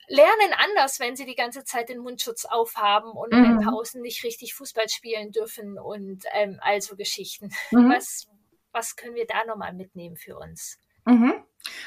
[0.08, 3.38] lernen anders, wenn sie die ganze Zeit den Mundschutz aufhaben und mhm.
[3.38, 7.52] in den Pausen nicht richtig Fußball spielen dürfen und ähm, also Geschichten.
[7.72, 7.90] Mhm.
[7.90, 8.28] Was,
[8.72, 10.80] was können wir da nochmal mitnehmen für uns?
[11.06, 11.44] Mhm.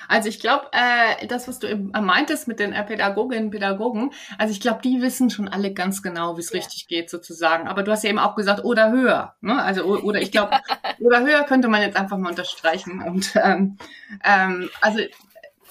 [0.09, 4.13] Also ich glaube, äh, das, was du eben meintest mit den äh, Pädagoginnen und Pädagogen,
[4.39, 6.59] also ich glaube, die wissen schon alle ganz genau, wie es ja.
[6.59, 7.69] richtig geht sozusagen.
[7.69, 9.35] Aber du hast ja eben auch gesagt, oder höher.
[9.41, 9.63] Ne?
[9.63, 10.59] Also oder ich glaube,
[11.01, 13.03] oder höher könnte man jetzt einfach mal unterstreichen.
[13.03, 13.79] Und ähm,
[14.25, 15.01] ähm, also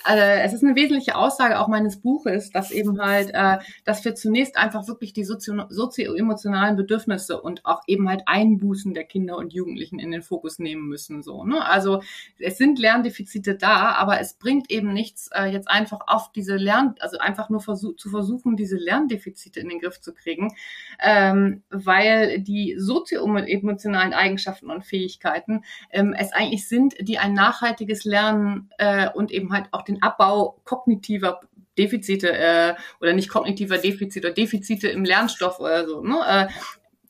[0.08, 4.15] also es ist eine wesentliche Aussage auch meines Buches, dass eben halt, äh, dass wir
[4.15, 10.00] zunächst einfach wirklich die sozio-emotionalen Bedürfnisse und auch eben halt Einbußen der Kinder und Jugendlichen
[10.00, 11.24] in den Fokus nehmen müssen.
[11.24, 11.65] So, ne?
[11.65, 12.02] Also
[12.39, 16.96] es sind Lerndefizite da, aber es bringt eben nichts, äh, jetzt einfach auf diese Lern,
[17.00, 20.54] also einfach nur versuch, zu versuchen, diese Lerndefizite in den Griff zu kriegen,
[21.04, 28.70] ähm, weil die sozio-emotionalen Eigenschaften und Fähigkeiten ähm, es eigentlich sind, die ein nachhaltiges Lernen
[28.78, 31.42] äh, und eben halt auch den Abbau kognitiver
[31.78, 36.48] Defizite äh, oder nicht kognitiver Defizite oder Defizite im Lernstoff oder so, ne, äh,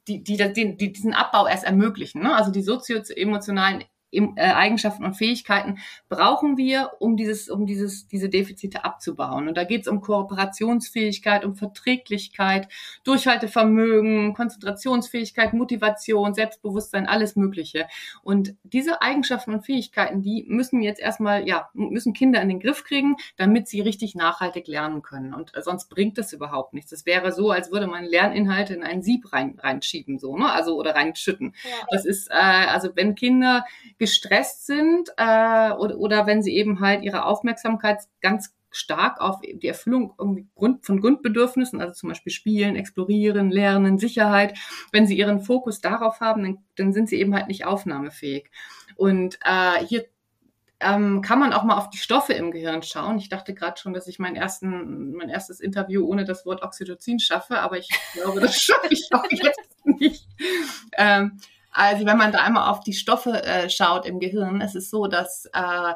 [0.07, 2.21] die, die, die, die diesen Abbau erst ermöglichen.
[2.21, 2.33] Ne?
[2.33, 3.83] Also die sozio-emotionalen
[4.37, 9.47] Eigenschaften und Fähigkeiten brauchen wir, um dieses, um dieses, diese Defizite abzubauen.
[9.47, 12.69] Und da geht es um Kooperationsfähigkeit, um Verträglichkeit,
[13.03, 17.87] Durchhaltevermögen, Konzentrationsfähigkeit, Motivation, Selbstbewusstsein, alles Mögliche.
[18.23, 22.85] Und diese Eigenschaften und Fähigkeiten, die müssen jetzt erstmal, ja, müssen Kinder in den Griff
[22.85, 25.33] kriegen, damit sie richtig nachhaltig lernen können.
[25.33, 26.91] Und sonst bringt das überhaupt nichts.
[26.91, 30.49] Das wäre so, als würde man Lerninhalte in ein Sieb rein, reinschieben, so, ne?
[30.51, 31.53] Also oder reinschütten.
[31.63, 31.85] Ja.
[31.89, 33.65] Das ist, äh, also wenn Kinder
[33.97, 39.67] gestresst sind äh, oder, oder wenn sie eben halt ihre Aufmerksamkeit ganz stark auf die
[39.67, 40.13] Erfüllung
[40.55, 44.57] Grund, von Grundbedürfnissen, also zum Beispiel Spielen, Explorieren, Lernen, Sicherheit.
[44.91, 48.51] Wenn sie ihren Fokus darauf haben, dann, dann sind sie eben halt nicht aufnahmefähig.
[48.95, 50.05] Und äh, hier
[50.79, 53.17] ähm, kann man auch mal auf die Stoffe im Gehirn schauen.
[53.17, 57.19] Ich dachte gerade schon, dass ich mein, ersten, mein erstes Interview ohne das Wort Oxytocin
[57.19, 60.27] schaffe, aber ich glaube, das schaffe ich auch jetzt nicht.
[60.97, 61.39] Ähm,
[61.77, 65.07] also wenn man da einmal auf die Stoffe äh, schaut im Gehirn, es ist so,
[65.07, 65.93] dass äh,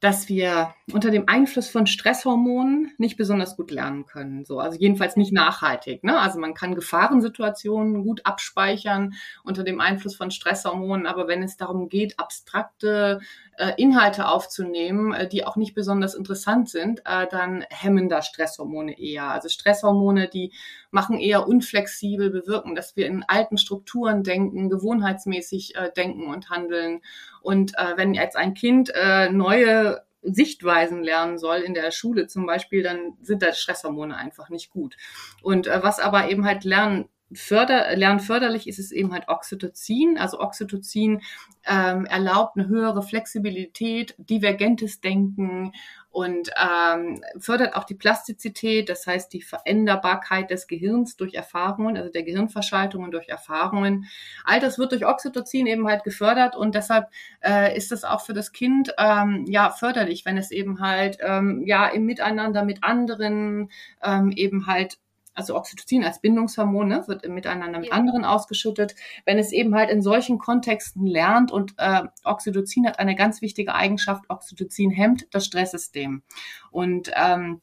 [0.00, 4.44] dass wir unter dem Einfluss von Stresshormonen nicht besonders gut lernen können.
[4.44, 6.04] So, also jedenfalls nicht nachhaltig.
[6.04, 6.18] Ne?
[6.20, 11.88] Also man kann Gefahrensituationen gut abspeichern unter dem Einfluss von Stresshormonen, aber wenn es darum
[11.88, 13.20] geht, abstrakte
[13.58, 18.98] äh, Inhalte aufzunehmen, äh, die auch nicht besonders interessant sind, äh, dann hemmen da Stresshormone
[18.98, 19.24] eher.
[19.24, 20.52] Also Stresshormone, die
[20.90, 27.00] machen eher unflexibel, bewirken, dass wir in alten Strukturen denken, gewohnheitsmäßig äh, denken und handeln.
[27.40, 32.46] Und äh, wenn jetzt ein Kind äh, neue Sichtweisen lernen soll in der Schule zum
[32.46, 34.96] Beispiel, dann sind da Stresshormone einfach nicht gut.
[35.42, 40.16] Und äh, was aber eben halt Lernen förder, lernförderlich ist es eben halt Oxytocin.
[40.18, 41.22] Also Oxytocin
[41.66, 45.72] ähm, erlaubt eine höhere Flexibilität, divergentes Denken
[46.16, 52.10] und ähm, fördert auch die Plastizität, das heißt die Veränderbarkeit des Gehirns durch Erfahrungen, also
[52.10, 54.06] der Gehirnverschaltungen durch Erfahrungen.
[54.44, 57.08] All das wird durch Oxytocin eben halt gefördert und deshalb
[57.44, 61.64] äh, ist das auch für das Kind ähm, ja förderlich, wenn es eben halt ähm,
[61.66, 63.70] ja im Miteinander mit anderen
[64.02, 64.98] ähm, eben halt
[65.36, 67.94] also Oxytocin als Bindungshormon ne, wird miteinander mit ja.
[67.94, 68.96] anderen ausgeschüttet.
[69.24, 73.74] Wenn es eben halt in solchen Kontexten lernt und äh, Oxytocin hat eine ganz wichtige
[73.74, 76.22] Eigenschaft, Oxytocin hemmt das Stresssystem.
[76.70, 77.60] Und ähm,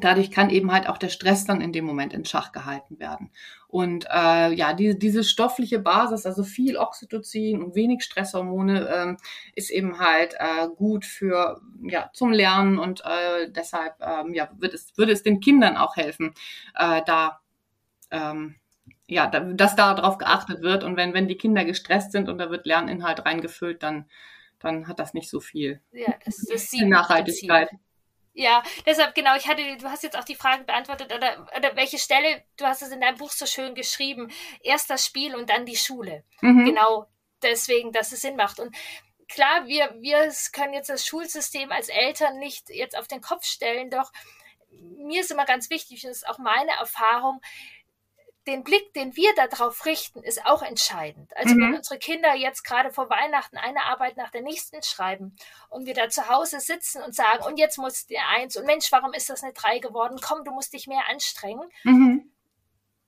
[0.00, 3.30] dadurch kann eben halt auch der Stress dann in dem Moment in Schach gehalten werden.
[3.72, 9.16] Und äh, ja, die, diese stoffliche Basis, also viel Oxytocin und wenig Stresshormone, ähm,
[9.54, 14.74] ist eben halt äh, gut für ja zum Lernen und äh, deshalb ähm, ja wird
[14.74, 16.34] es würde es den Kindern auch helfen,
[16.74, 17.40] äh, da
[18.10, 18.56] ähm,
[19.06, 22.36] ja, da, dass da drauf geachtet wird und wenn wenn die Kinder gestresst sind und
[22.36, 24.04] da wird Lerninhalt reingefüllt, dann
[24.58, 27.70] dann hat das nicht so viel ja, das, das Nachhaltigkeit.
[27.70, 27.91] Prinzip.
[28.34, 31.98] Ja, deshalb genau, ich hatte, du hast jetzt auch die Frage beantwortet, oder, oder welche
[31.98, 35.66] Stelle, du hast es in deinem Buch so schön geschrieben, erst das Spiel und dann
[35.66, 36.24] die Schule.
[36.40, 36.64] Mhm.
[36.64, 37.06] Genau
[37.42, 38.58] deswegen, dass es Sinn macht.
[38.58, 38.74] Und
[39.28, 43.90] klar, wir, wir können jetzt das Schulsystem als Eltern nicht jetzt auf den Kopf stellen,
[43.90, 44.10] doch
[44.70, 47.40] mir ist immer ganz wichtig, das ist auch meine Erfahrung,
[48.46, 51.36] den Blick, den wir darauf richten, ist auch entscheidend.
[51.36, 51.60] Also mhm.
[51.60, 55.36] wenn unsere Kinder jetzt gerade vor Weihnachten eine Arbeit nach der nächsten schreiben
[55.68, 58.90] und wir da zu Hause sitzen und sagen, und jetzt muss der eins und Mensch,
[58.90, 60.18] warum ist das eine drei geworden?
[60.20, 61.68] Komm, du musst dich mehr anstrengen.
[61.84, 62.32] Mhm.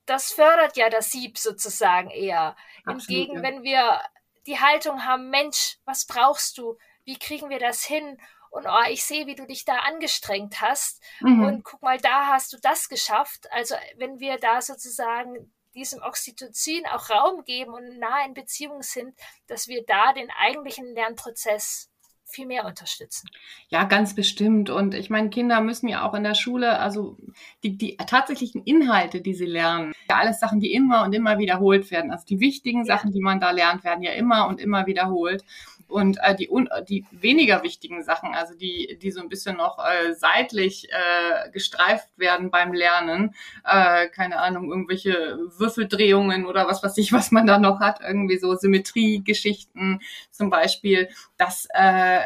[0.07, 2.57] Das fördert ja das Sieb sozusagen eher.
[2.85, 3.43] Absolut, Hingegen, ja.
[3.43, 4.01] wenn wir
[4.47, 6.79] die Haltung haben, Mensch, was brauchst du?
[7.05, 8.19] Wie kriegen wir das hin?
[8.55, 11.45] Und oh, ich sehe, wie du dich da angestrengt hast mhm.
[11.45, 13.51] und guck mal, da hast du das geschafft.
[13.51, 19.19] Also wenn wir da sozusagen diesem Oxytocin auch Raum geben und nah in Beziehung sind,
[19.49, 21.91] dass wir da den eigentlichen Lernprozess
[22.27, 23.29] viel mehr unterstützen.
[23.69, 24.71] Ja, ganz bestimmt.
[24.71, 27.17] Und ich meine, Kinder müssen ja auch in der Schule, also
[27.63, 31.91] die, die tatsächlichen Inhalte, die sie lernen, ja alles Sachen, die immer und immer wiederholt
[31.91, 32.11] werden.
[32.11, 32.97] Also die wichtigen ja.
[32.97, 35.45] Sachen, die man da lernt, werden ja immer und immer wiederholt.
[35.89, 36.51] Und äh, die,
[36.89, 42.09] die weniger wichtigen Sachen, also die, die so ein bisschen noch äh, seitlich äh, gestreift
[42.17, 47.59] werden beim Lernen, äh, keine Ahnung, irgendwelche Würfeldrehungen oder was weiß ich, was man da
[47.59, 52.21] noch hat, irgendwie so Symmetriegeschichten zum Beispiel, das, äh,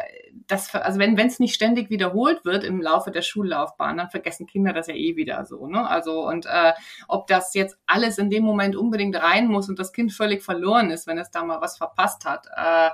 [0.47, 4.73] das also wenn es nicht ständig wiederholt wird im Laufe der Schullaufbahn, dann vergessen Kinder
[4.73, 5.67] das ja eh wieder so.
[5.67, 5.87] Ne?
[5.87, 6.73] Also und äh,
[7.07, 10.91] ob das jetzt alles in dem Moment unbedingt rein muss und das Kind völlig verloren
[10.91, 12.47] ist, wenn es da mal was verpasst hat.
[12.55, 12.89] Äh,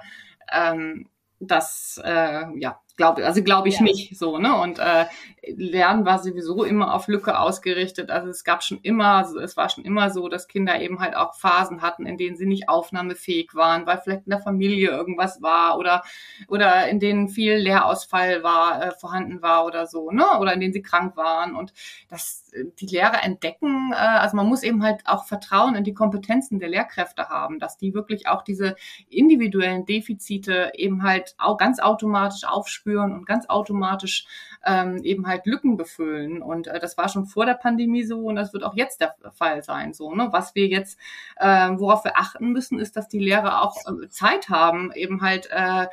[0.51, 3.83] ähm, das äh, ja, Glaube, also glaube ich ja.
[3.83, 4.55] nicht so, ne?
[4.55, 5.05] Und äh,
[5.47, 8.09] Lernen war sowieso immer auf Lücke ausgerichtet.
[8.09, 11.35] Also es gab schon immer, es war schon immer so, dass Kinder eben halt auch
[11.35, 15.77] Phasen hatten, in denen sie nicht aufnahmefähig waren, weil vielleicht in der Familie irgendwas war
[15.77, 16.03] oder
[16.47, 20.25] oder in denen viel Lehrausfall war äh, vorhanden war oder so, ne?
[20.39, 21.73] Oder in denen sie krank waren und
[22.09, 23.91] das die Lehrer entdecken.
[23.91, 27.77] Äh, also man muss eben halt auch Vertrauen in die Kompetenzen der Lehrkräfte haben, dass
[27.77, 28.75] die wirklich auch diese
[29.09, 34.27] individuellen Defizite eben halt auch ganz automatisch aufspüren und ganz automatisch
[34.65, 36.41] ähm, eben halt Lücken befüllen.
[36.41, 39.15] Und äh, das war schon vor der Pandemie so und das wird auch jetzt der
[39.31, 39.93] Fall sein.
[39.93, 40.27] So, ne?
[40.31, 40.99] Was wir jetzt,
[41.37, 45.49] äh, worauf wir achten müssen, ist, dass die Lehrer auch äh, Zeit haben, eben halt
[45.51, 45.87] äh,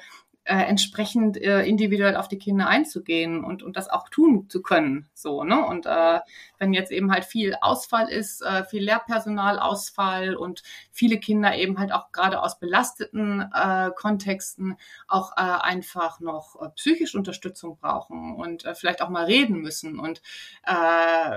[0.44, 5.09] äh, entsprechend äh, individuell auf die Kinder einzugehen und, und das auch tun zu können.
[5.14, 5.64] So, ne?
[5.64, 6.18] Und äh,
[6.59, 11.92] wenn jetzt eben halt viel Ausfall ist, äh, viel Lehrpersonalausfall und viele Kinder eben halt
[11.92, 14.76] auch gerade aus belasteten äh, Kontexten
[15.07, 20.00] auch äh, einfach noch äh, psychische Unterstützung brauchen und äh, vielleicht auch mal reden müssen.
[20.00, 20.22] Und
[20.66, 20.72] äh,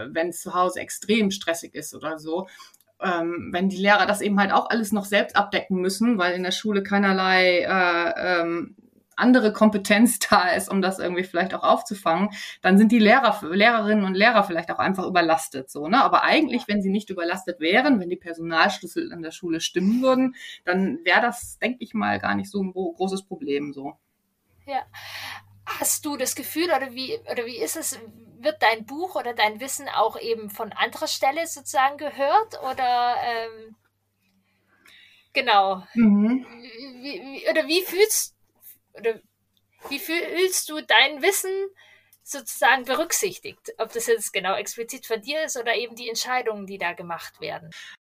[0.09, 2.47] wenn es zu Hause extrem stressig ist oder so,
[3.01, 6.43] ähm, wenn die Lehrer das eben halt auch alles noch selbst abdecken müssen, weil in
[6.43, 8.75] der Schule keinerlei äh, ähm,
[9.15, 12.30] andere Kompetenz da ist, um das irgendwie vielleicht auch aufzufangen,
[12.62, 16.04] dann sind die Lehrer, Lehrerinnen und Lehrer vielleicht auch einfach überlastet, so, ne?
[16.04, 20.36] Aber eigentlich, wenn sie nicht überlastet wären, wenn die Personalschlüssel in der Schule stimmen würden,
[20.63, 23.97] dann wäre das, denke ich mal, gar nicht so ein großes Problem, so.
[24.65, 24.82] Ja.
[25.65, 27.99] Hast du das Gefühl oder wie, oder wie ist es,
[28.38, 33.75] wird dein Buch oder dein Wissen auch eben von anderer Stelle sozusagen gehört oder, ähm,
[35.34, 35.84] genau.
[35.95, 36.45] Mhm.
[37.01, 38.35] Wie, wie, oder wie fühlst
[38.97, 39.19] oder
[39.89, 41.51] wie fühlst du dein Wissen
[42.23, 43.73] sozusagen berücksichtigt?
[43.77, 47.39] Ob das jetzt genau explizit von dir ist oder eben die Entscheidungen, die da gemacht
[47.39, 47.71] werden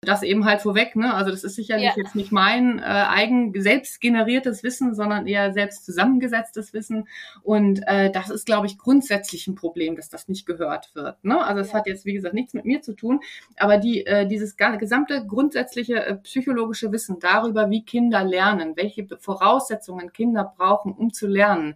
[0.06, 1.12] das eben halt vorweg, ne?
[1.14, 1.92] Also das ist sicherlich ja.
[1.96, 7.08] jetzt nicht mein äh, eigen selbst generiertes Wissen, sondern eher selbst zusammengesetztes Wissen.
[7.42, 11.22] Und äh, das ist, glaube ich, grundsätzlich ein Problem, dass das nicht gehört wird.
[11.24, 11.44] Ne?
[11.44, 11.78] Also es ja.
[11.78, 13.20] hat jetzt, wie gesagt, nichts mit mir zu tun,
[13.58, 20.12] aber die, äh, dieses gesamte grundsätzliche äh, psychologische Wissen darüber, wie Kinder lernen, welche Voraussetzungen
[20.12, 21.74] Kinder brauchen, um zu lernen,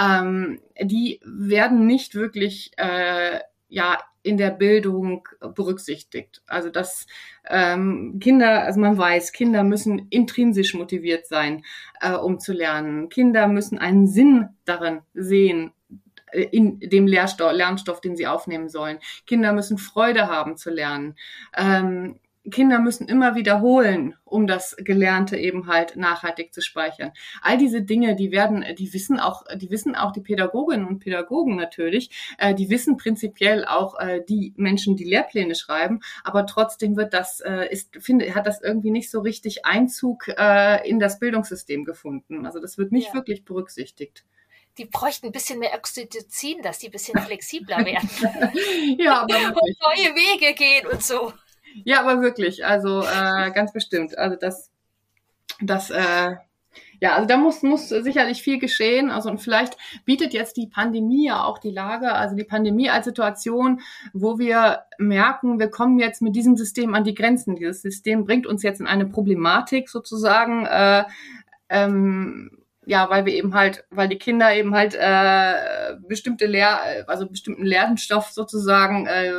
[0.00, 6.42] ähm, die werden nicht wirklich äh, ja in der Bildung berücksichtigt.
[6.46, 7.06] Also dass
[7.48, 11.64] ähm, Kinder, also man weiß, Kinder müssen intrinsisch motiviert sein,
[12.00, 13.08] äh, um zu lernen.
[13.08, 15.72] Kinder müssen einen Sinn darin sehen,
[16.32, 18.98] äh, in dem Lehrstoff, Lernstoff, den sie aufnehmen sollen.
[19.26, 21.16] Kinder müssen Freude haben zu lernen.
[21.56, 27.12] Ähm, Kinder müssen immer wiederholen, um das Gelernte eben halt nachhaltig zu speichern.
[27.42, 31.56] All diese Dinge, die werden, die wissen auch, die wissen auch die Pädagoginnen und Pädagogen
[31.56, 37.14] natürlich, äh, die wissen prinzipiell auch äh, die Menschen, die Lehrpläne schreiben, aber trotzdem wird
[37.14, 41.84] das, äh, ist, finde, hat das irgendwie nicht so richtig Einzug äh, in das Bildungssystem
[41.84, 42.46] gefunden.
[42.46, 43.14] Also das wird nicht ja.
[43.14, 44.24] wirklich berücksichtigt
[44.78, 48.08] die bräuchten ein bisschen mehr Oxytocin, dass die ein bisschen flexibler werden.
[48.98, 51.32] ja, aber und neue Wege gehen und so.
[51.84, 54.16] Ja, aber wirklich, also äh, ganz bestimmt.
[54.18, 54.70] Also das,
[55.60, 56.36] das, äh,
[57.00, 59.10] ja, also da muss, muss sicherlich viel geschehen.
[59.10, 63.06] Also und vielleicht bietet jetzt die Pandemie ja auch die Lage, also die Pandemie als
[63.06, 63.80] Situation,
[64.12, 67.56] wo wir merken, wir kommen jetzt mit diesem System an die Grenzen.
[67.56, 70.66] Dieses System bringt uns jetzt in eine Problematik sozusagen.
[70.66, 71.04] Äh,
[71.70, 72.59] ähm,
[72.90, 77.64] ja, weil wir eben halt, weil die Kinder eben halt äh, bestimmte Lehr, also bestimmten
[77.64, 79.32] Lernstoff sozusagen äh,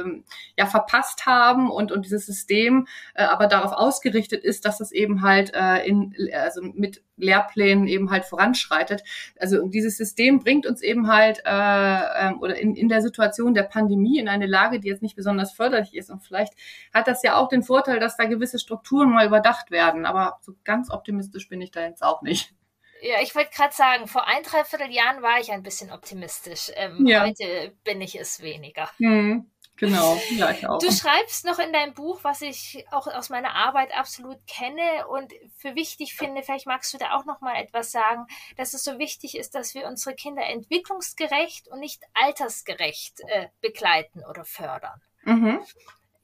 [0.58, 5.22] ja verpasst haben und und dieses System äh, aber darauf ausgerichtet ist, dass es eben
[5.22, 9.04] halt äh, in also mit Lehrplänen eben halt voranschreitet.
[9.38, 13.64] Also dieses System bringt uns eben halt äh, ähm, oder in, in der Situation der
[13.64, 16.10] Pandemie in eine Lage, die jetzt nicht besonders förderlich ist.
[16.10, 16.54] Und vielleicht
[16.94, 20.06] hat das ja auch den Vorteil, dass da gewisse Strukturen mal überdacht werden.
[20.06, 22.54] Aber so ganz optimistisch bin ich da jetzt auch nicht.
[23.02, 26.72] Ja, ich wollte gerade sagen, vor ein, dreiviertel Jahren war ich ein bisschen optimistisch.
[26.76, 27.26] Ähm, ja.
[27.26, 28.90] Heute bin ich es weniger.
[29.00, 29.52] Mhm.
[29.82, 30.78] Genau, ja, ich auch.
[30.78, 35.34] Du schreibst noch in deinem Buch, was ich auch aus meiner Arbeit absolut kenne und
[35.58, 39.00] für wichtig finde, vielleicht magst du da auch noch mal etwas sagen, dass es so
[39.00, 45.02] wichtig ist, dass wir unsere Kinder entwicklungsgerecht und nicht altersgerecht äh, begleiten oder fördern.
[45.24, 45.60] Mhm.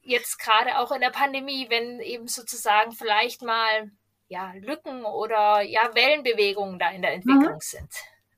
[0.02, 3.90] Jetzt gerade auch in der Pandemie, wenn eben sozusagen vielleicht mal
[4.28, 7.60] ja, Lücken oder ja, Wellenbewegungen da in der Entwicklung mhm.
[7.60, 7.90] sind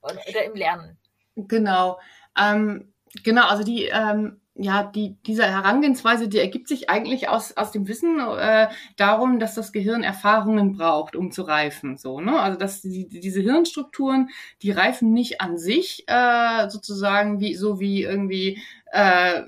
[0.03, 0.98] oder, oder, im Lernen.
[1.37, 1.98] Genau.
[2.38, 2.92] Ähm,
[3.24, 7.88] genau, also die, ähm, ja, die, diese Herangehensweise, die ergibt sich eigentlich aus, aus dem
[7.88, 11.96] Wissen äh, darum, dass das Gehirn Erfahrungen braucht, um zu reifen.
[11.96, 12.38] So, ne?
[12.38, 14.29] Also dass die, diese Hirnstrukturen,
[14.62, 18.61] die reifen nicht an sich äh, sozusagen wie so wie irgendwie
[18.92, 19.42] äh,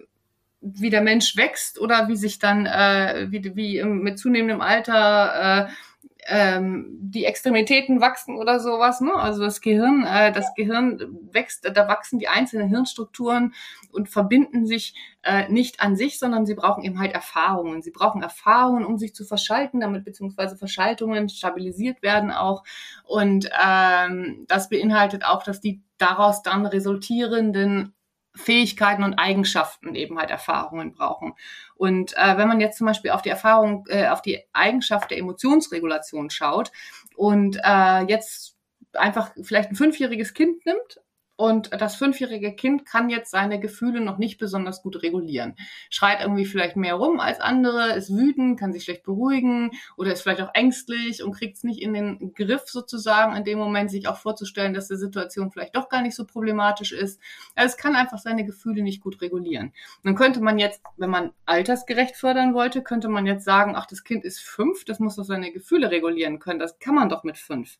[0.60, 5.72] wie der Mensch wächst oder wie sich dann äh, wie, wie mit zunehmendem Alter äh,
[6.26, 9.14] ähm, die Extremitäten wachsen oder sowas, ne?
[9.14, 13.54] Also das Gehirn, äh, das Gehirn wächst, da wachsen die einzelnen Hirnstrukturen
[13.90, 17.82] und verbinden sich äh, nicht an sich, sondern sie brauchen eben halt Erfahrungen.
[17.82, 22.62] Sie brauchen Erfahrungen, um sich zu verschalten, damit beziehungsweise Verschaltungen stabilisiert werden auch.
[23.04, 27.94] Und ähm, das beinhaltet auch, dass die daraus dann resultierenden
[28.34, 31.34] Fähigkeiten und Eigenschaften eben halt Erfahrungen brauchen.
[31.74, 35.18] Und äh, wenn man jetzt zum Beispiel auf die Erfahrung, äh, auf die Eigenschaft der
[35.18, 36.72] Emotionsregulation schaut
[37.14, 38.56] und äh, jetzt
[38.94, 41.00] einfach vielleicht ein fünfjähriges Kind nimmt
[41.36, 45.56] und das fünfjährige Kind kann jetzt seine Gefühle noch nicht besonders gut regulieren.
[45.90, 50.22] Schreit irgendwie vielleicht mehr rum als andere, ist wütend, kann sich schlecht beruhigen oder ist
[50.22, 54.08] vielleicht auch ängstlich und kriegt es nicht in den Griff sozusagen in dem Moment, sich
[54.08, 57.20] auch vorzustellen, dass die Situation vielleicht doch gar nicht so problematisch ist.
[57.54, 59.72] Also es kann einfach seine Gefühle nicht gut regulieren.
[60.04, 64.04] Dann könnte man jetzt, wenn man altersgerecht fördern wollte, könnte man jetzt sagen, ach, das
[64.04, 66.60] Kind ist fünf, das muss doch seine Gefühle regulieren können.
[66.60, 67.78] Das kann man doch mit fünf.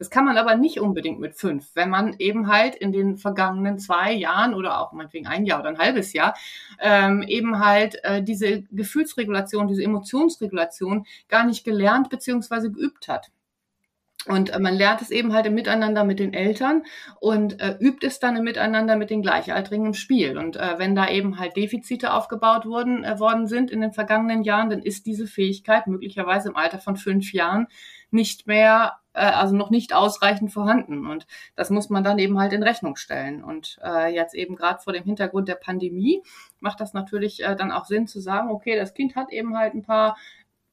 [0.00, 3.78] Das kann man aber nicht unbedingt mit fünf, wenn man eben halt in den vergangenen
[3.78, 6.34] zwei Jahren oder auch meinetwegen ein Jahr oder ein halbes Jahr
[6.80, 13.30] ähm, eben halt äh, diese Gefühlsregulation, diese Emotionsregulation gar nicht gelernt beziehungsweise geübt hat.
[14.26, 16.84] Und äh, man lernt es eben halt im Miteinander mit den Eltern
[17.20, 20.38] und äh, übt es dann im Miteinander mit den Gleichaltrigen im Spiel.
[20.38, 24.44] Und äh, wenn da eben halt Defizite aufgebaut wurden, äh, worden sind in den vergangenen
[24.44, 27.66] Jahren, dann ist diese Fähigkeit möglicherweise im Alter von fünf Jahren
[28.10, 31.06] nicht mehr, äh, also noch nicht ausreichend vorhanden.
[31.06, 33.42] Und das muss man dann eben halt in Rechnung stellen.
[33.42, 36.22] Und äh, jetzt eben gerade vor dem Hintergrund der Pandemie
[36.60, 39.74] macht das natürlich äh, dann auch Sinn zu sagen, okay, das Kind hat eben halt
[39.74, 40.16] ein paar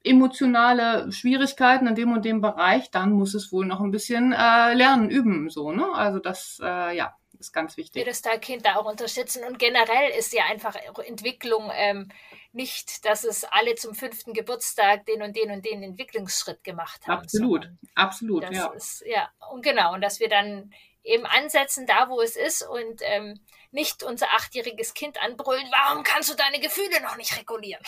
[0.04, 4.74] emotionale Schwierigkeiten in dem und dem Bereich, dann muss es wohl noch ein bisschen äh,
[4.74, 5.86] lernen, üben, so, ne?
[5.92, 7.94] Also das, äh, ja, ist ganz wichtig.
[7.94, 10.74] Wir das da Kinder auch unterstützen und generell ist ja einfach
[11.04, 12.08] Entwicklung ähm,
[12.52, 17.22] nicht, dass es alle zum fünften Geburtstag den und den und den Entwicklungsschritt gemacht haben.
[17.22, 18.72] Absolut, absolut, ja.
[18.72, 20.72] Ist, ja, und genau, und dass wir dann
[21.04, 26.30] eben ansetzen, da wo es ist und ähm, nicht unser achtjähriges Kind anbrüllen, warum kannst
[26.30, 27.82] du deine Gefühle noch nicht regulieren?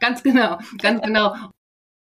[0.00, 1.34] Ganz genau, ganz genau.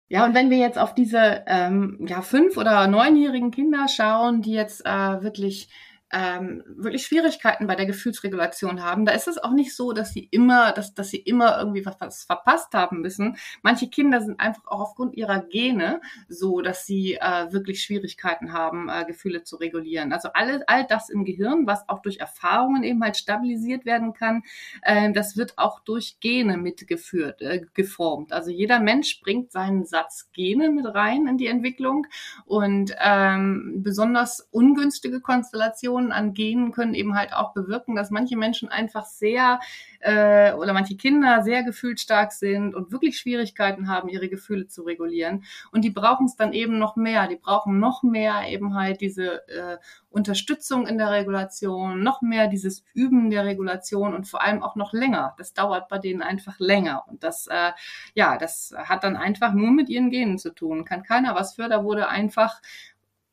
[0.08, 4.52] Ja, und wenn wir jetzt auf diese ähm, ja, fünf- oder neunjährigen Kinder schauen, die
[4.52, 5.68] jetzt äh, wirklich
[6.14, 10.28] ähm, wirklich Schwierigkeiten bei der Gefühlsregulation haben, da ist es auch nicht so, dass sie
[10.30, 13.36] immer, dass, dass sie immer irgendwie was, was verpasst haben müssen.
[13.62, 18.88] Manche Kinder sind einfach auch aufgrund ihrer Gene so, dass sie äh, wirklich Schwierigkeiten haben,
[18.88, 20.12] äh, Gefühle zu regulieren.
[20.12, 24.42] Also alles, all das im Gehirn, was auch durch Erfahrungen eben halt stabilisiert werden kann,
[24.82, 28.32] äh, das wird auch durch Gene mitgeführt, äh, geformt.
[28.32, 32.06] Also jeder Mensch bringt seinen Satz Gene mit rein in die Entwicklung
[32.44, 38.36] und ähm, besonders ungünstige Konstellationen Kombinationen an Genen können eben halt auch bewirken, dass manche
[38.36, 39.60] Menschen einfach sehr
[40.00, 45.44] äh, oder manche Kinder sehr gefühlsstark sind und wirklich Schwierigkeiten haben, ihre Gefühle zu regulieren.
[45.72, 47.28] Und die brauchen es dann eben noch mehr.
[47.28, 49.78] Die brauchen noch mehr eben halt diese äh,
[50.10, 54.92] Unterstützung in der Regulation, noch mehr dieses Üben der Regulation und vor allem auch noch
[54.92, 55.34] länger.
[55.38, 57.04] Das dauert bei denen einfach länger.
[57.08, 57.72] Und das, äh,
[58.14, 60.84] ja, das hat dann einfach nur mit ihren Genen zu tun.
[60.84, 61.68] Kann keiner was für.
[61.68, 62.60] Da wurde einfach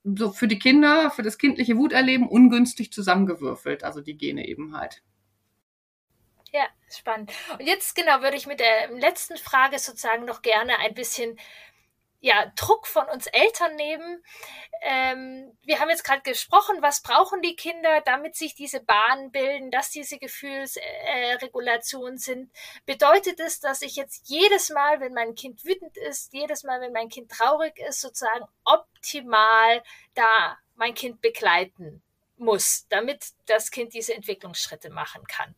[0.03, 5.01] so für die Kinder, für das kindliche Wuterleben ungünstig zusammengewürfelt, also die Gene eben halt.
[6.53, 7.31] Ja, spannend.
[7.57, 11.39] Und jetzt genau würde ich mit der letzten Frage sozusagen noch gerne ein bisschen
[12.21, 14.23] ja, Druck von uns Eltern nehmen.
[14.83, 19.71] Ähm, wir haben jetzt gerade gesprochen, was brauchen die Kinder, damit sich diese Bahnen bilden,
[19.71, 22.51] dass diese Gefühlsregulationen äh, sind.
[22.85, 26.93] Bedeutet es, dass ich jetzt jedes Mal, wenn mein Kind wütend ist, jedes Mal, wenn
[26.93, 32.03] mein Kind traurig ist, sozusagen optimal da mein Kind begleiten
[32.37, 35.55] muss, damit das Kind diese Entwicklungsschritte machen kann?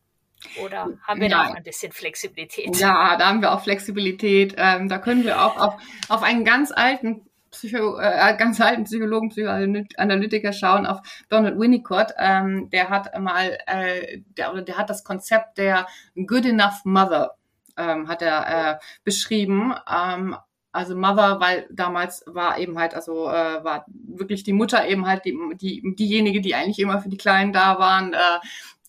[0.62, 1.30] Oder haben wir Nein.
[1.30, 2.76] da auch ein bisschen Flexibilität?
[2.76, 4.54] Ja, da haben wir auch Flexibilität.
[4.56, 5.74] Ähm, da können wir auch auf,
[6.08, 12.12] auf einen ganz alten Psycho, äh, ganz alten Psychologen, Psychoanalytiker schauen, auf Donald Winnicott.
[12.18, 17.36] Ähm, der hat mal, äh, der, oder der hat das Konzept der Good Enough Mother
[17.76, 19.74] ähm, hat er äh, beschrieben.
[19.90, 20.36] Ähm,
[20.72, 25.24] also Mother, weil damals war eben halt, also äh, war wirklich die Mutter eben halt
[25.24, 28.12] die, die, diejenige, die eigentlich immer für die Kleinen da waren.
[28.12, 28.40] Äh,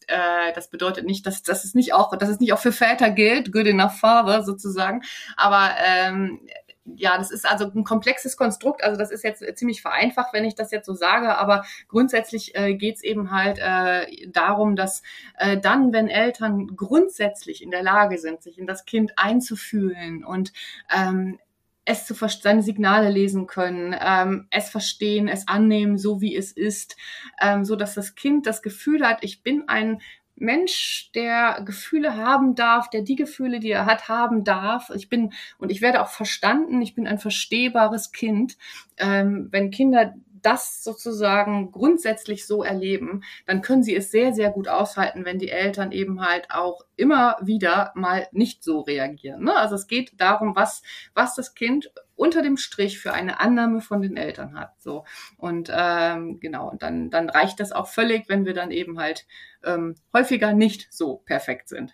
[0.08, 3.10] äh, das bedeutet nicht, dass, dass es nicht auch, dass es nicht auch für Väter
[3.10, 5.02] gilt, good enough father sozusagen.
[5.38, 6.40] Aber ähm,
[6.86, 8.84] ja, das ist also ein komplexes Konstrukt.
[8.84, 11.36] Also das ist jetzt ziemlich vereinfacht, wenn ich das jetzt so sage.
[11.38, 15.02] Aber grundsätzlich äh, geht es eben halt äh, darum, dass
[15.38, 20.54] äh, dann, wenn Eltern grundsätzlich in der Lage sind, sich in das Kind einzufühlen und
[20.96, 21.40] ähm,
[21.86, 26.98] es zu seine Signale lesen können, ähm, es verstehen, es annehmen, so wie es ist,
[27.40, 30.02] ähm, so dass das Kind das Gefühl hat, ich bin ein
[30.38, 34.90] Mensch, der Gefühle haben darf, der die Gefühle, die er hat, haben darf.
[34.94, 36.82] Ich bin und ich werde auch verstanden.
[36.82, 38.58] Ich bin ein verstehbares Kind.
[38.98, 40.14] Ähm, wenn Kinder
[40.46, 45.50] das sozusagen grundsätzlich so erleben, dann können sie es sehr, sehr gut aushalten, wenn die
[45.50, 49.44] Eltern eben halt auch immer wieder mal nicht so reagieren.
[49.44, 49.56] Ne?
[49.56, 50.84] Also es geht darum, was,
[51.16, 54.74] was das Kind unter dem Strich für eine Annahme von den Eltern hat.
[54.80, 55.04] So
[55.38, 59.26] und ähm, genau und dann dann reicht das auch völlig, wenn wir dann eben halt
[59.64, 61.94] ähm, häufiger nicht so perfekt sind.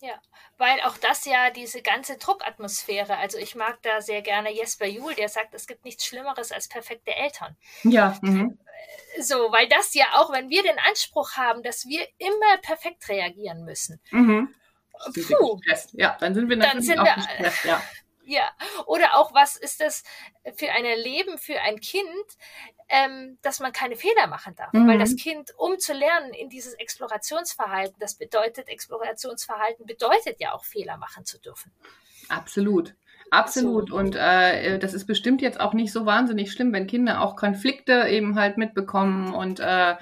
[0.00, 0.14] Ja,
[0.62, 5.12] weil auch das ja diese ganze Druckatmosphäre, also ich mag da sehr gerne Jesper Juhl,
[5.12, 7.56] der sagt, es gibt nichts Schlimmeres als perfekte Eltern.
[7.82, 8.16] Ja.
[8.22, 8.60] Mhm.
[9.20, 13.64] So, weil das ja auch, wenn wir den Anspruch haben, dass wir immer perfekt reagieren
[13.64, 14.00] müssen.
[14.12, 14.54] Mhm.
[15.26, 15.58] Puh,
[15.94, 17.82] ja, dann sind wir natürlich dann sind auch wir, gestresst, ja.
[18.24, 18.52] Ja,
[18.86, 20.04] oder auch, was ist das
[20.54, 22.06] für ein Leben für ein Kind,
[22.92, 24.72] ähm, dass man keine Fehler machen darf?
[24.72, 24.86] Mhm.
[24.86, 30.64] Weil das Kind, um zu lernen in dieses Explorationsverhalten, das bedeutet, Explorationsverhalten bedeutet ja auch
[30.64, 31.72] Fehler machen zu dürfen.
[32.28, 32.94] Absolut.
[33.30, 33.88] Absolut.
[33.88, 33.96] So.
[33.96, 38.06] Und äh, das ist bestimmt jetzt auch nicht so wahnsinnig schlimm, wenn Kinder auch Konflikte
[38.08, 39.94] eben halt mitbekommen und äh,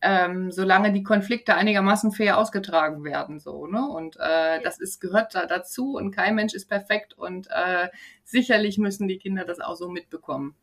[0.00, 3.86] ähm, solange die Konflikte einigermaßen fair ausgetragen werden, so, ne?
[3.86, 7.88] Und äh, das ist, gehört da dazu und kein Mensch ist perfekt und äh,
[8.24, 10.56] sicherlich müssen die Kinder das auch so mitbekommen.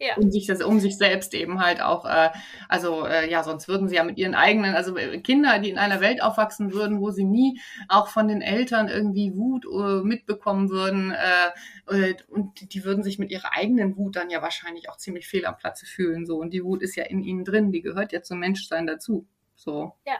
[0.00, 0.16] Ja.
[0.16, 2.30] Um sich das, um sich selbst eben halt auch, äh,
[2.68, 5.76] also äh, ja, sonst würden sie ja mit ihren eigenen, also äh, Kinder, die in
[5.76, 10.70] einer Welt aufwachsen würden, wo sie nie auch von den Eltern irgendwie Wut äh, mitbekommen
[10.70, 15.26] würden, äh, und die würden sich mit ihrer eigenen Wut dann ja wahrscheinlich auch ziemlich
[15.26, 16.24] fehl am Platze fühlen.
[16.24, 16.38] So.
[16.38, 19.26] Und die Wut ist ja in ihnen drin, die gehört ja zum Menschsein dazu.
[19.56, 19.94] So.
[20.06, 20.16] Ja,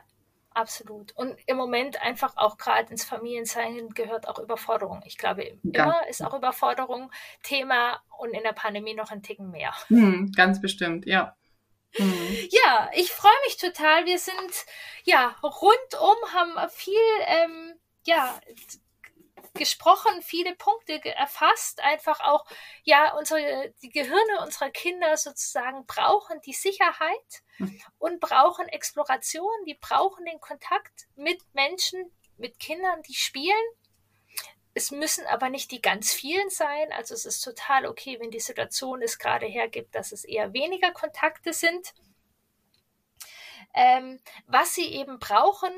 [0.61, 1.17] Absolut.
[1.17, 5.03] Und im Moment einfach auch gerade ins Familiensein gehört auch Überforderung.
[5.07, 7.11] Ich glaube, immer ganz ist auch Überforderung
[7.43, 9.73] Thema und in der Pandemie noch ein Ticken mehr.
[9.87, 11.35] Hm, ganz bestimmt, ja.
[11.93, 12.37] Hm.
[12.51, 14.05] Ja, ich freue mich total.
[14.05, 14.67] Wir sind
[15.05, 16.95] ja rundum, haben viel
[17.27, 17.73] ähm,
[18.05, 18.39] ja,
[19.55, 22.45] gesprochen, viele Punkte erfasst, einfach auch,
[22.85, 27.81] ja, unsere, die Gehirne unserer Kinder sozusagen brauchen die Sicherheit hm.
[27.99, 33.55] und brauchen Exploration, die brauchen den Kontakt mit Menschen, mit Kindern, die spielen.
[34.73, 36.93] Es müssen aber nicht die ganz vielen sein.
[36.93, 40.93] Also es ist total okay, wenn die Situation es gerade hergibt, dass es eher weniger
[40.93, 41.93] Kontakte sind.
[43.75, 45.71] Ähm, was sie eben brauchen,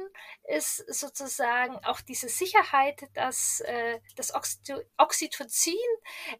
[0.44, 5.74] ist sozusagen auch diese Sicherheit, dass äh, das Oxytocin,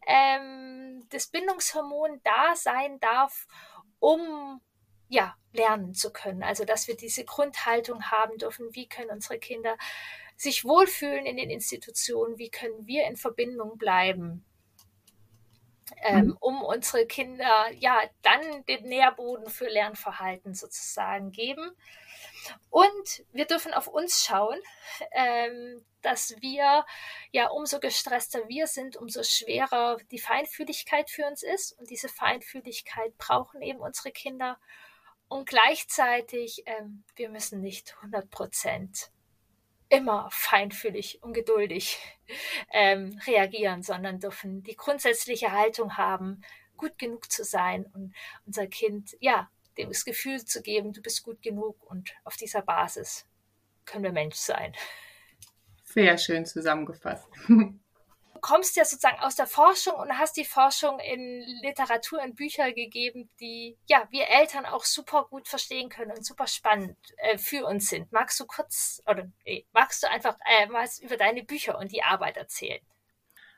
[0.07, 3.47] ähm, das Bindungshormon da sein darf,
[3.99, 4.61] um
[5.09, 6.41] ja, lernen zu können.
[6.41, 9.77] Also, dass wir diese Grundhaltung haben dürfen, wie können unsere Kinder
[10.35, 14.43] sich wohlfühlen in den Institutionen, wie können wir in Verbindung bleiben
[16.03, 16.37] ähm, mhm.
[16.39, 21.71] um unsere Kinder ja dann den Nährboden für Lernverhalten sozusagen geben.
[22.69, 24.59] Und wir dürfen auf uns schauen,
[25.11, 26.85] ähm, dass wir
[27.31, 31.77] ja umso gestresster wir sind, umso schwerer die Feinfühligkeit für uns ist.
[31.79, 34.59] Und diese Feinfühligkeit brauchen eben unsere Kinder.
[35.29, 39.12] Und gleichzeitig, ähm, wir müssen nicht 100 Prozent
[39.93, 41.99] immer feinfühlig und geduldig
[42.71, 46.41] ähm, reagieren, sondern dürfen die grundsätzliche Haltung haben,
[46.77, 48.15] gut genug zu sein und
[48.45, 52.63] unser Kind, ja, dem das Gefühl zu geben, du bist gut genug und auf dieser
[52.63, 53.27] Basis
[53.85, 54.73] können wir Mensch sein.
[55.83, 57.27] Sehr schön zusammengefasst.
[58.43, 63.29] kommst ja sozusagen aus der Forschung und hast die Forschung in Literatur, in Bücher gegeben,
[63.39, 67.87] die ja wir Eltern auch super gut verstehen können und super spannend äh, für uns
[67.89, 68.11] sind.
[68.11, 72.03] Magst du kurz oder nee, magst du einfach äh, was über deine Bücher und die
[72.03, 72.81] Arbeit erzählen?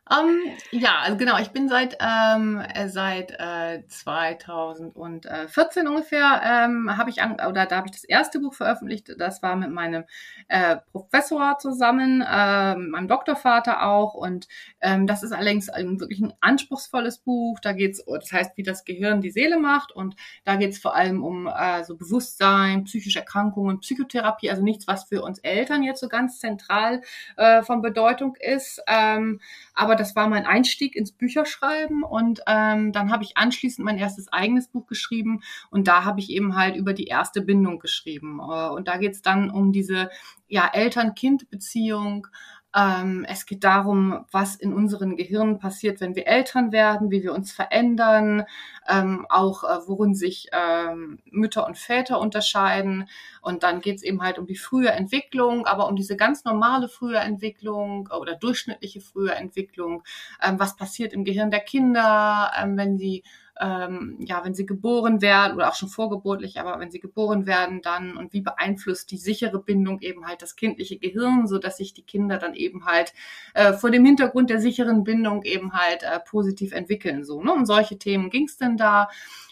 [0.08, 7.10] Um, ähm, ja, also genau, ich bin seit, ähm, seit äh, 2014 ungefähr, ähm, habe
[7.10, 9.16] ich an, oder da habe ich das erste Buch veröffentlicht.
[9.18, 10.04] Das war mit meinem
[10.48, 14.14] äh, Professor zusammen, äh, meinem Doktorvater auch.
[14.14, 14.48] Und
[14.80, 17.60] ähm, das ist allerdings ein, wirklich ein anspruchsvolles Buch.
[17.60, 19.92] Da geht's, das heißt, wie das Gehirn die Seele macht.
[19.92, 25.06] Und da geht's vor allem um äh, so Bewusstsein, psychische Erkrankungen, Psychotherapie, also nichts, was
[25.06, 27.02] für uns Eltern jetzt so ganz zentral
[27.38, 28.84] äh, von Bedeutung ist.
[28.86, 29.42] Ähm,
[29.74, 34.32] aber das war mein Einstieg ins Bücherschreiben und ähm, dann habe ich anschließend mein erstes
[34.32, 35.42] eigenes Buch geschrieben
[35.72, 38.40] und da habe ich eben halt über die erste Bindung geschrieben.
[38.40, 40.10] Äh, und da geht es dann um diese
[40.48, 42.28] ja, Eltern-Kind-Beziehung,
[42.76, 47.34] ähm, es geht darum, was in unseren Gehirnen passiert, wenn wir Eltern werden, wie wir
[47.34, 48.44] uns verändern,
[48.88, 53.08] ähm, auch äh, worin sich ähm, Mütter und Väter unterscheiden.
[53.42, 56.90] Und dann geht es eben halt um die frühe Entwicklung, aber um diese ganz normale
[56.90, 60.04] frühe Entwicklung äh, oder durchschnittliche frühe Entwicklung.
[60.44, 63.24] Ähm, was passiert im Gehirn der Kinder, ähm, wenn sie
[63.60, 67.82] ähm, ja, wenn sie geboren werden oder auch schon vorgeburtlich, aber wenn sie geboren werden
[67.82, 71.94] dann und wie beeinflusst die sichere Bindung eben halt das kindliche Gehirn, so dass sich
[71.94, 73.14] die Kinder dann eben halt
[73.54, 77.54] äh, vor dem Hintergrund der sicheren Bindung eben halt äh, positiv entwickeln, so, ne?
[77.54, 79.10] Um solche Themen ging es denn da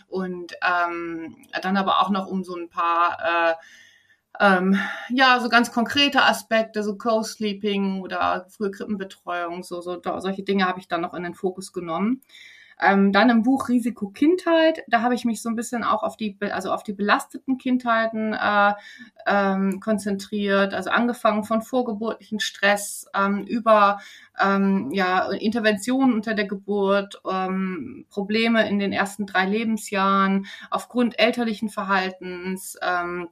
[0.08, 3.54] und ähm, dann aber auch noch um so ein paar äh,
[4.40, 4.78] ähm,
[5.10, 10.80] ja, so ganz konkrete Aspekte, so Co-Sleeping oder frühe Krippenbetreuung, so, so solche Dinge habe
[10.80, 12.22] ich dann noch in den Fokus genommen.
[12.82, 16.18] Ähm, dann im Buch Risiko Kindheit, da habe ich mich so ein bisschen auch auf
[16.18, 18.74] die, also auf die belasteten Kindheiten äh,
[19.26, 24.00] ähm, konzentriert, also angefangen von vorgeburtlichen Stress ähm, über
[24.42, 31.70] ähm, ja, Interventionen unter der Geburt, ähm, Probleme in den ersten drei Lebensjahren aufgrund elterlichen
[31.70, 33.30] Verhaltens, ähm,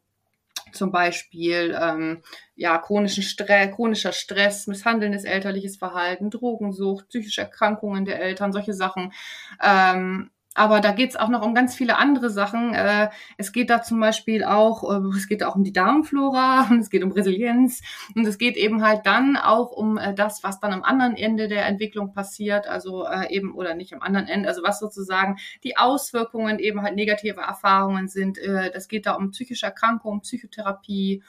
[0.74, 2.22] zum Beispiel ähm,
[2.56, 9.14] ja, chronischen Stress, chronischer Stress, misshandelndes elterliches Verhalten, Drogensucht, psychische Erkrankungen der Eltern, solche Sachen.
[9.62, 12.74] Ähm, aber da geht es auch noch um ganz viele andere Sachen.
[12.74, 16.90] Äh, es geht da zum Beispiel auch, äh, es geht auch um die Darmflora, es
[16.90, 17.82] geht um Resilienz
[18.16, 21.48] und es geht eben halt dann auch um äh, das, was dann am anderen Ende
[21.48, 26.60] der Entwicklung passiert, also eben oder nicht am anderen Ende, also was sozusagen die Auswirkungen
[26.60, 28.40] eben halt negative Erfahrungen sind.
[28.74, 31.24] Das geht da um psychische Erkrankungen, Psychotherapie,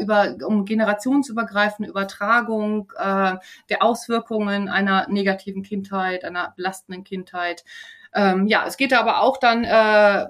[0.00, 7.64] über um generationsübergreifende Übertragung der Auswirkungen einer negativen Kindheit, einer belastenden Kindheit.
[8.14, 10.26] Ähm, ja, es geht aber auch dann äh,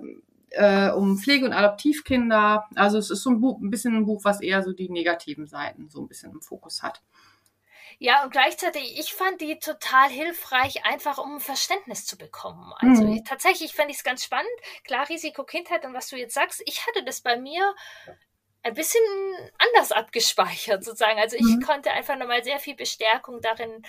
[0.51, 2.68] äh, um Pflege- und Adoptivkinder.
[2.74, 5.47] Also es ist so ein, Buch, ein bisschen ein Buch, was eher so die negativen
[5.47, 7.03] Seiten so ein bisschen im Fokus hat.
[7.99, 12.72] Ja, und gleichzeitig, ich fand die total hilfreich, einfach um Verständnis zu bekommen.
[12.78, 13.24] Also mhm.
[13.24, 14.51] tatsächlich fand ich es ganz spannend.
[14.85, 17.74] Klar, Risiko Kindheit und was du jetzt sagst, ich hatte das bei mir
[18.64, 19.01] ein bisschen
[19.59, 21.18] anders abgespeichert sozusagen.
[21.18, 21.62] Also ich mhm.
[21.62, 23.83] konnte einfach nochmal sehr viel Bestärkung darin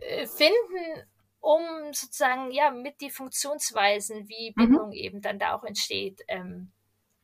[0.00, 1.06] äh, finden,
[1.46, 4.54] um sozusagen ja mit die Funktionsweisen, wie mhm.
[4.54, 4.94] Bindung mhm.
[4.94, 6.72] eben dann da auch entsteht, ähm,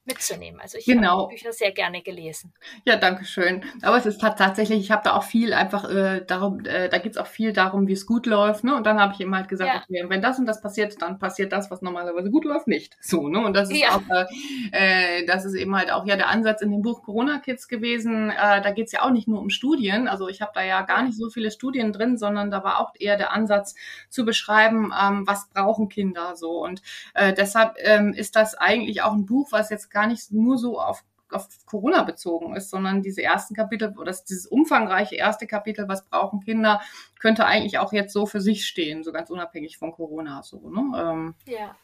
[0.04, 0.60] mitzunehmen.
[0.60, 1.22] Also ich genau.
[1.22, 2.52] habe Bücher sehr gerne gelesen.
[2.84, 3.62] Ja, danke schön.
[3.82, 7.12] Aber es ist tatsächlich, ich habe da auch viel einfach äh, darum, äh, da geht
[7.12, 8.74] es auch viel darum, wie es gut läuft, ne?
[8.74, 9.82] Und dann habe ich ihm halt gesagt, ja.
[9.82, 12.96] okay, wenn das und das passiert, dann passiert das, was normalerweise gut läuft, nicht.
[13.00, 13.44] So, ne?
[13.44, 13.90] Und das ist ja.
[13.90, 17.38] auch, äh, äh, das ist eben halt auch ja der Ansatz in dem Buch Corona
[17.38, 18.30] Kids gewesen.
[18.30, 20.08] Äh, da geht es ja auch nicht nur um Studien.
[20.08, 22.92] Also ich habe da ja gar nicht so viele Studien drin, sondern da war auch
[22.98, 23.76] eher der Ansatz
[24.08, 26.62] zu beschreiben, ähm, was brauchen Kinder so.
[26.62, 26.82] Und
[27.14, 30.80] äh, deshalb ähm, ist das eigentlich auch ein Buch, was jetzt gar nicht nur so
[30.80, 36.04] auf auf Corona bezogen ist, sondern diese ersten Kapitel oder dieses umfangreiche erste Kapitel, was
[36.04, 36.80] brauchen Kinder,
[37.18, 40.42] könnte eigentlich auch jetzt so für sich stehen, so ganz unabhängig von Corona.
[40.42, 40.80] So, ne?
[41.00, 41.74] Ähm, ja.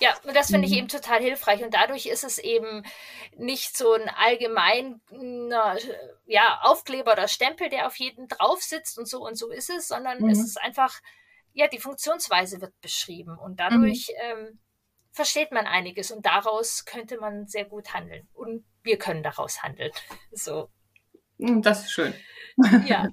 [0.00, 0.78] Ja, und das finde ich mhm.
[0.78, 1.62] eben total hilfreich.
[1.62, 2.82] Und dadurch ist es eben
[3.36, 5.76] nicht so ein allgemeiner
[6.26, 9.86] ja, Aufkleber oder Stempel, der auf jeden drauf sitzt und so und so ist es,
[9.86, 10.30] sondern mhm.
[10.30, 10.98] es ist einfach,
[11.52, 13.38] ja, die Funktionsweise wird beschrieben.
[13.38, 14.38] Und dadurch mhm.
[14.38, 14.58] ähm,
[15.12, 18.28] versteht man einiges und daraus könnte man sehr gut handeln.
[18.32, 19.92] Und wir können daraus handeln.
[20.32, 20.70] So.
[21.38, 22.14] Hm, das ist schön.
[22.86, 23.08] Ja.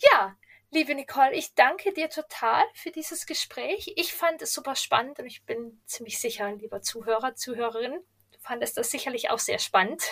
[0.00, 0.36] Ja,
[0.70, 3.92] liebe Nicole, ich danke dir total für dieses Gespräch.
[3.96, 8.76] Ich fand es super spannend und ich bin ziemlich sicher, lieber Zuhörer, Zuhörerin, du fandest
[8.78, 10.02] das sicherlich auch sehr spannend.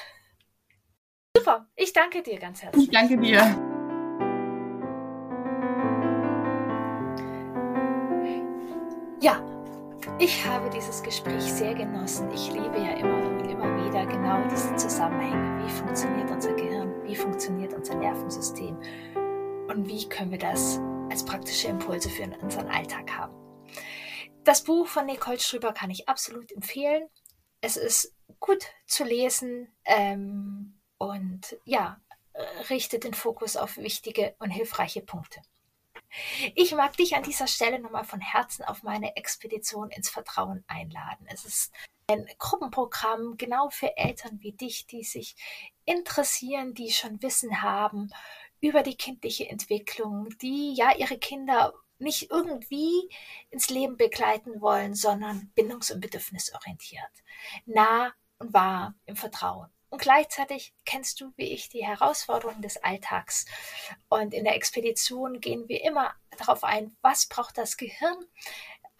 [1.36, 2.84] Super, ich danke dir ganz herzlich.
[2.84, 3.38] Ich danke dir.
[9.22, 9.59] Ja,
[10.18, 12.30] ich habe dieses Gespräch sehr genossen.
[12.32, 15.64] Ich liebe ja immer und immer wieder genau diese Zusammenhänge.
[15.64, 17.04] Wie funktioniert unser Gehirn?
[17.04, 18.76] Wie funktioniert unser Nervensystem?
[19.68, 20.80] Und wie können wir das
[21.10, 23.34] als praktische Impulse für unseren Alltag haben?
[24.44, 27.08] Das Buch von Nicole Strüber kann ich absolut empfehlen.
[27.60, 32.00] Es ist gut zu lesen ähm, und ja,
[32.70, 35.40] richtet den Fokus auf wichtige und hilfreiche Punkte.
[36.54, 41.26] Ich mag dich an dieser Stelle nochmal von Herzen auf meine Expedition ins Vertrauen einladen.
[41.30, 41.72] Es ist
[42.08, 45.36] ein Gruppenprogramm genau für Eltern wie dich, die sich
[45.84, 48.10] interessieren, die schon Wissen haben
[48.60, 53.08] über die kindliche Entwicklung, die ja ihre Kinder nicht irgendwie
[53.50, 57.10] ins Leben begleiten wollen, sondern bindungs- und bedürfnisorientiert,
[57.66, 59.68] nah und wahr im Vertrauen.
[59.90, 63.44] Und gleichzeitig kennst du, wie ich, die Herausforderungen des Alltags.
[64.08, 68.24] Und in der Expedition gehen wir immer darauf ein, was braucht das Gehirn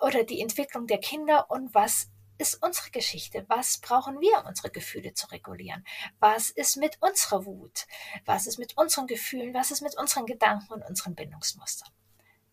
[0.00, 3.44] oder die Entwicklung der Kinder und was ist unsere Geschichte?
[3.48, 5.84] Was brauchen wir, um unsere Gefühle zu regulieren?
[6.18, 7.86] Was ist mit unserer Wut?
[8.24, 9.54] Was ist mit unseren Gefühlen?
[9.54, 11.90] Was ist mit unseren Gedanken und unseren Bindungsmustern?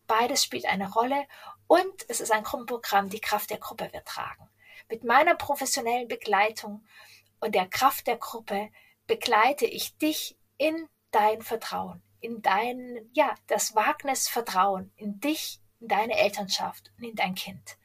[0.06, 1.26] Beides spielt eine Rolle
[1.66, 4.48] und es ist ein Gruppenprogramm, die Kraft der Gruppe wir tragen.
[4.90, 6.86] Mit meiner professionellen Begleitung
[7.40, 8.70] und der Kraft der Gruppe
[9.06, 15.88] begleite ich dich in dein Vertrauen, in dein, ja, das Wagnis Vertrauen in dich, in
[15.88, 17.78] deine Elternschaft und in dein Kind.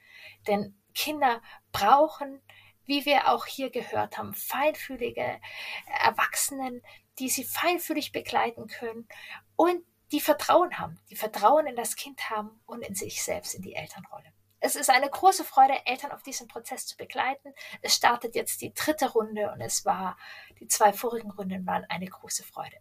[0.46, 1.40] Denn Kinder
[1.72, 2.40] brauchen,
[2.84, 5.40] wie wir auch hier gehört haben, feinfühlige
[5.86, 6.82] Erwachsenen,
[7.18, 9.08] die sie feinfühlig begleiten können
[9.56, 9.82] und
[10.12, 13.74] die Vertrauen haben, die Vertrauen in das Kind haben und in sich selbst, in die
[13.74, 14.33] Elternrolle.
[14.64, 17.52] Es ist eine große Freude, Eltern auf diesem Prozess zu begleiten.
[17.82, 20.16] Es startet jetzt die dritte Runde und es war,
[20.58, 22.78] die zwei vorigen Runden waren eine große Freude.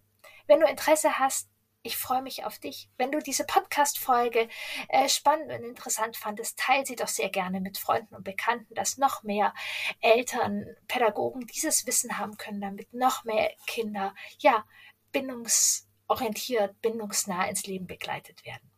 [0.47, 1.49] Wenn du Interesse hast,
[1.81, 2.89] ich freue mich auf dich.
[2.97, 4.47] Wenn du diese Podcast-Folge
[4.87, 8.97] äh, spannend und interessant fandest, teile sie doch sehr gerne mit Freunden und Bekannten, dass
[8.97, 9.53] noch mehr
[9.99, 14.63] Eltern, Pädagogen dieses Wissen haben können, damit noch mehr Kinder, ja,
[15.11, 18.72] bindungsorientiert, bindungsnah ins Leben begleitet werden.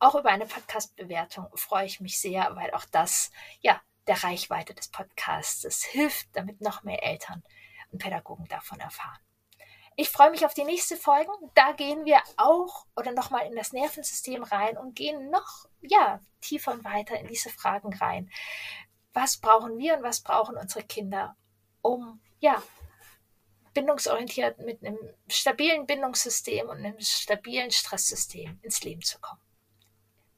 [0.00, 3.30] Auch über eine Podcast-Bewertung freue ich mich sehr, weil auch das,
[3.60, 7.44] ja, der Reichweite des Podcasts hilft, damit noch mehr Eltern
[7.92, 9.18] und Pädagogen davon erfahren.
[9.96, 11.30] Ich freue mich auf die nächste Folge.
[11.54, 16.72] Da gehen wir auch oder nochmal in das Nervensystem rein und gehen noch ja, tiefer
[16.72, 18.30] und weiter in diese Fragen rein.
[19.12, 21.36] Was brauchen wir und was brauchen unsere Kinder,
[21.82, 22.62] um ja,
[23.74, 24.98] bindungsorientiert mit einem
[25.28, 29.42] stabilen Bindungssystem und einem stabilen Stresssystem ins Leben zu kommen.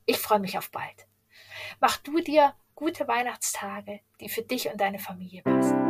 [0.06, 1.06] Ich freue mich auf bald.
[1.80, 5.81] Mach du dir gute Weihnachtstage, die für dich und deine Familie passen.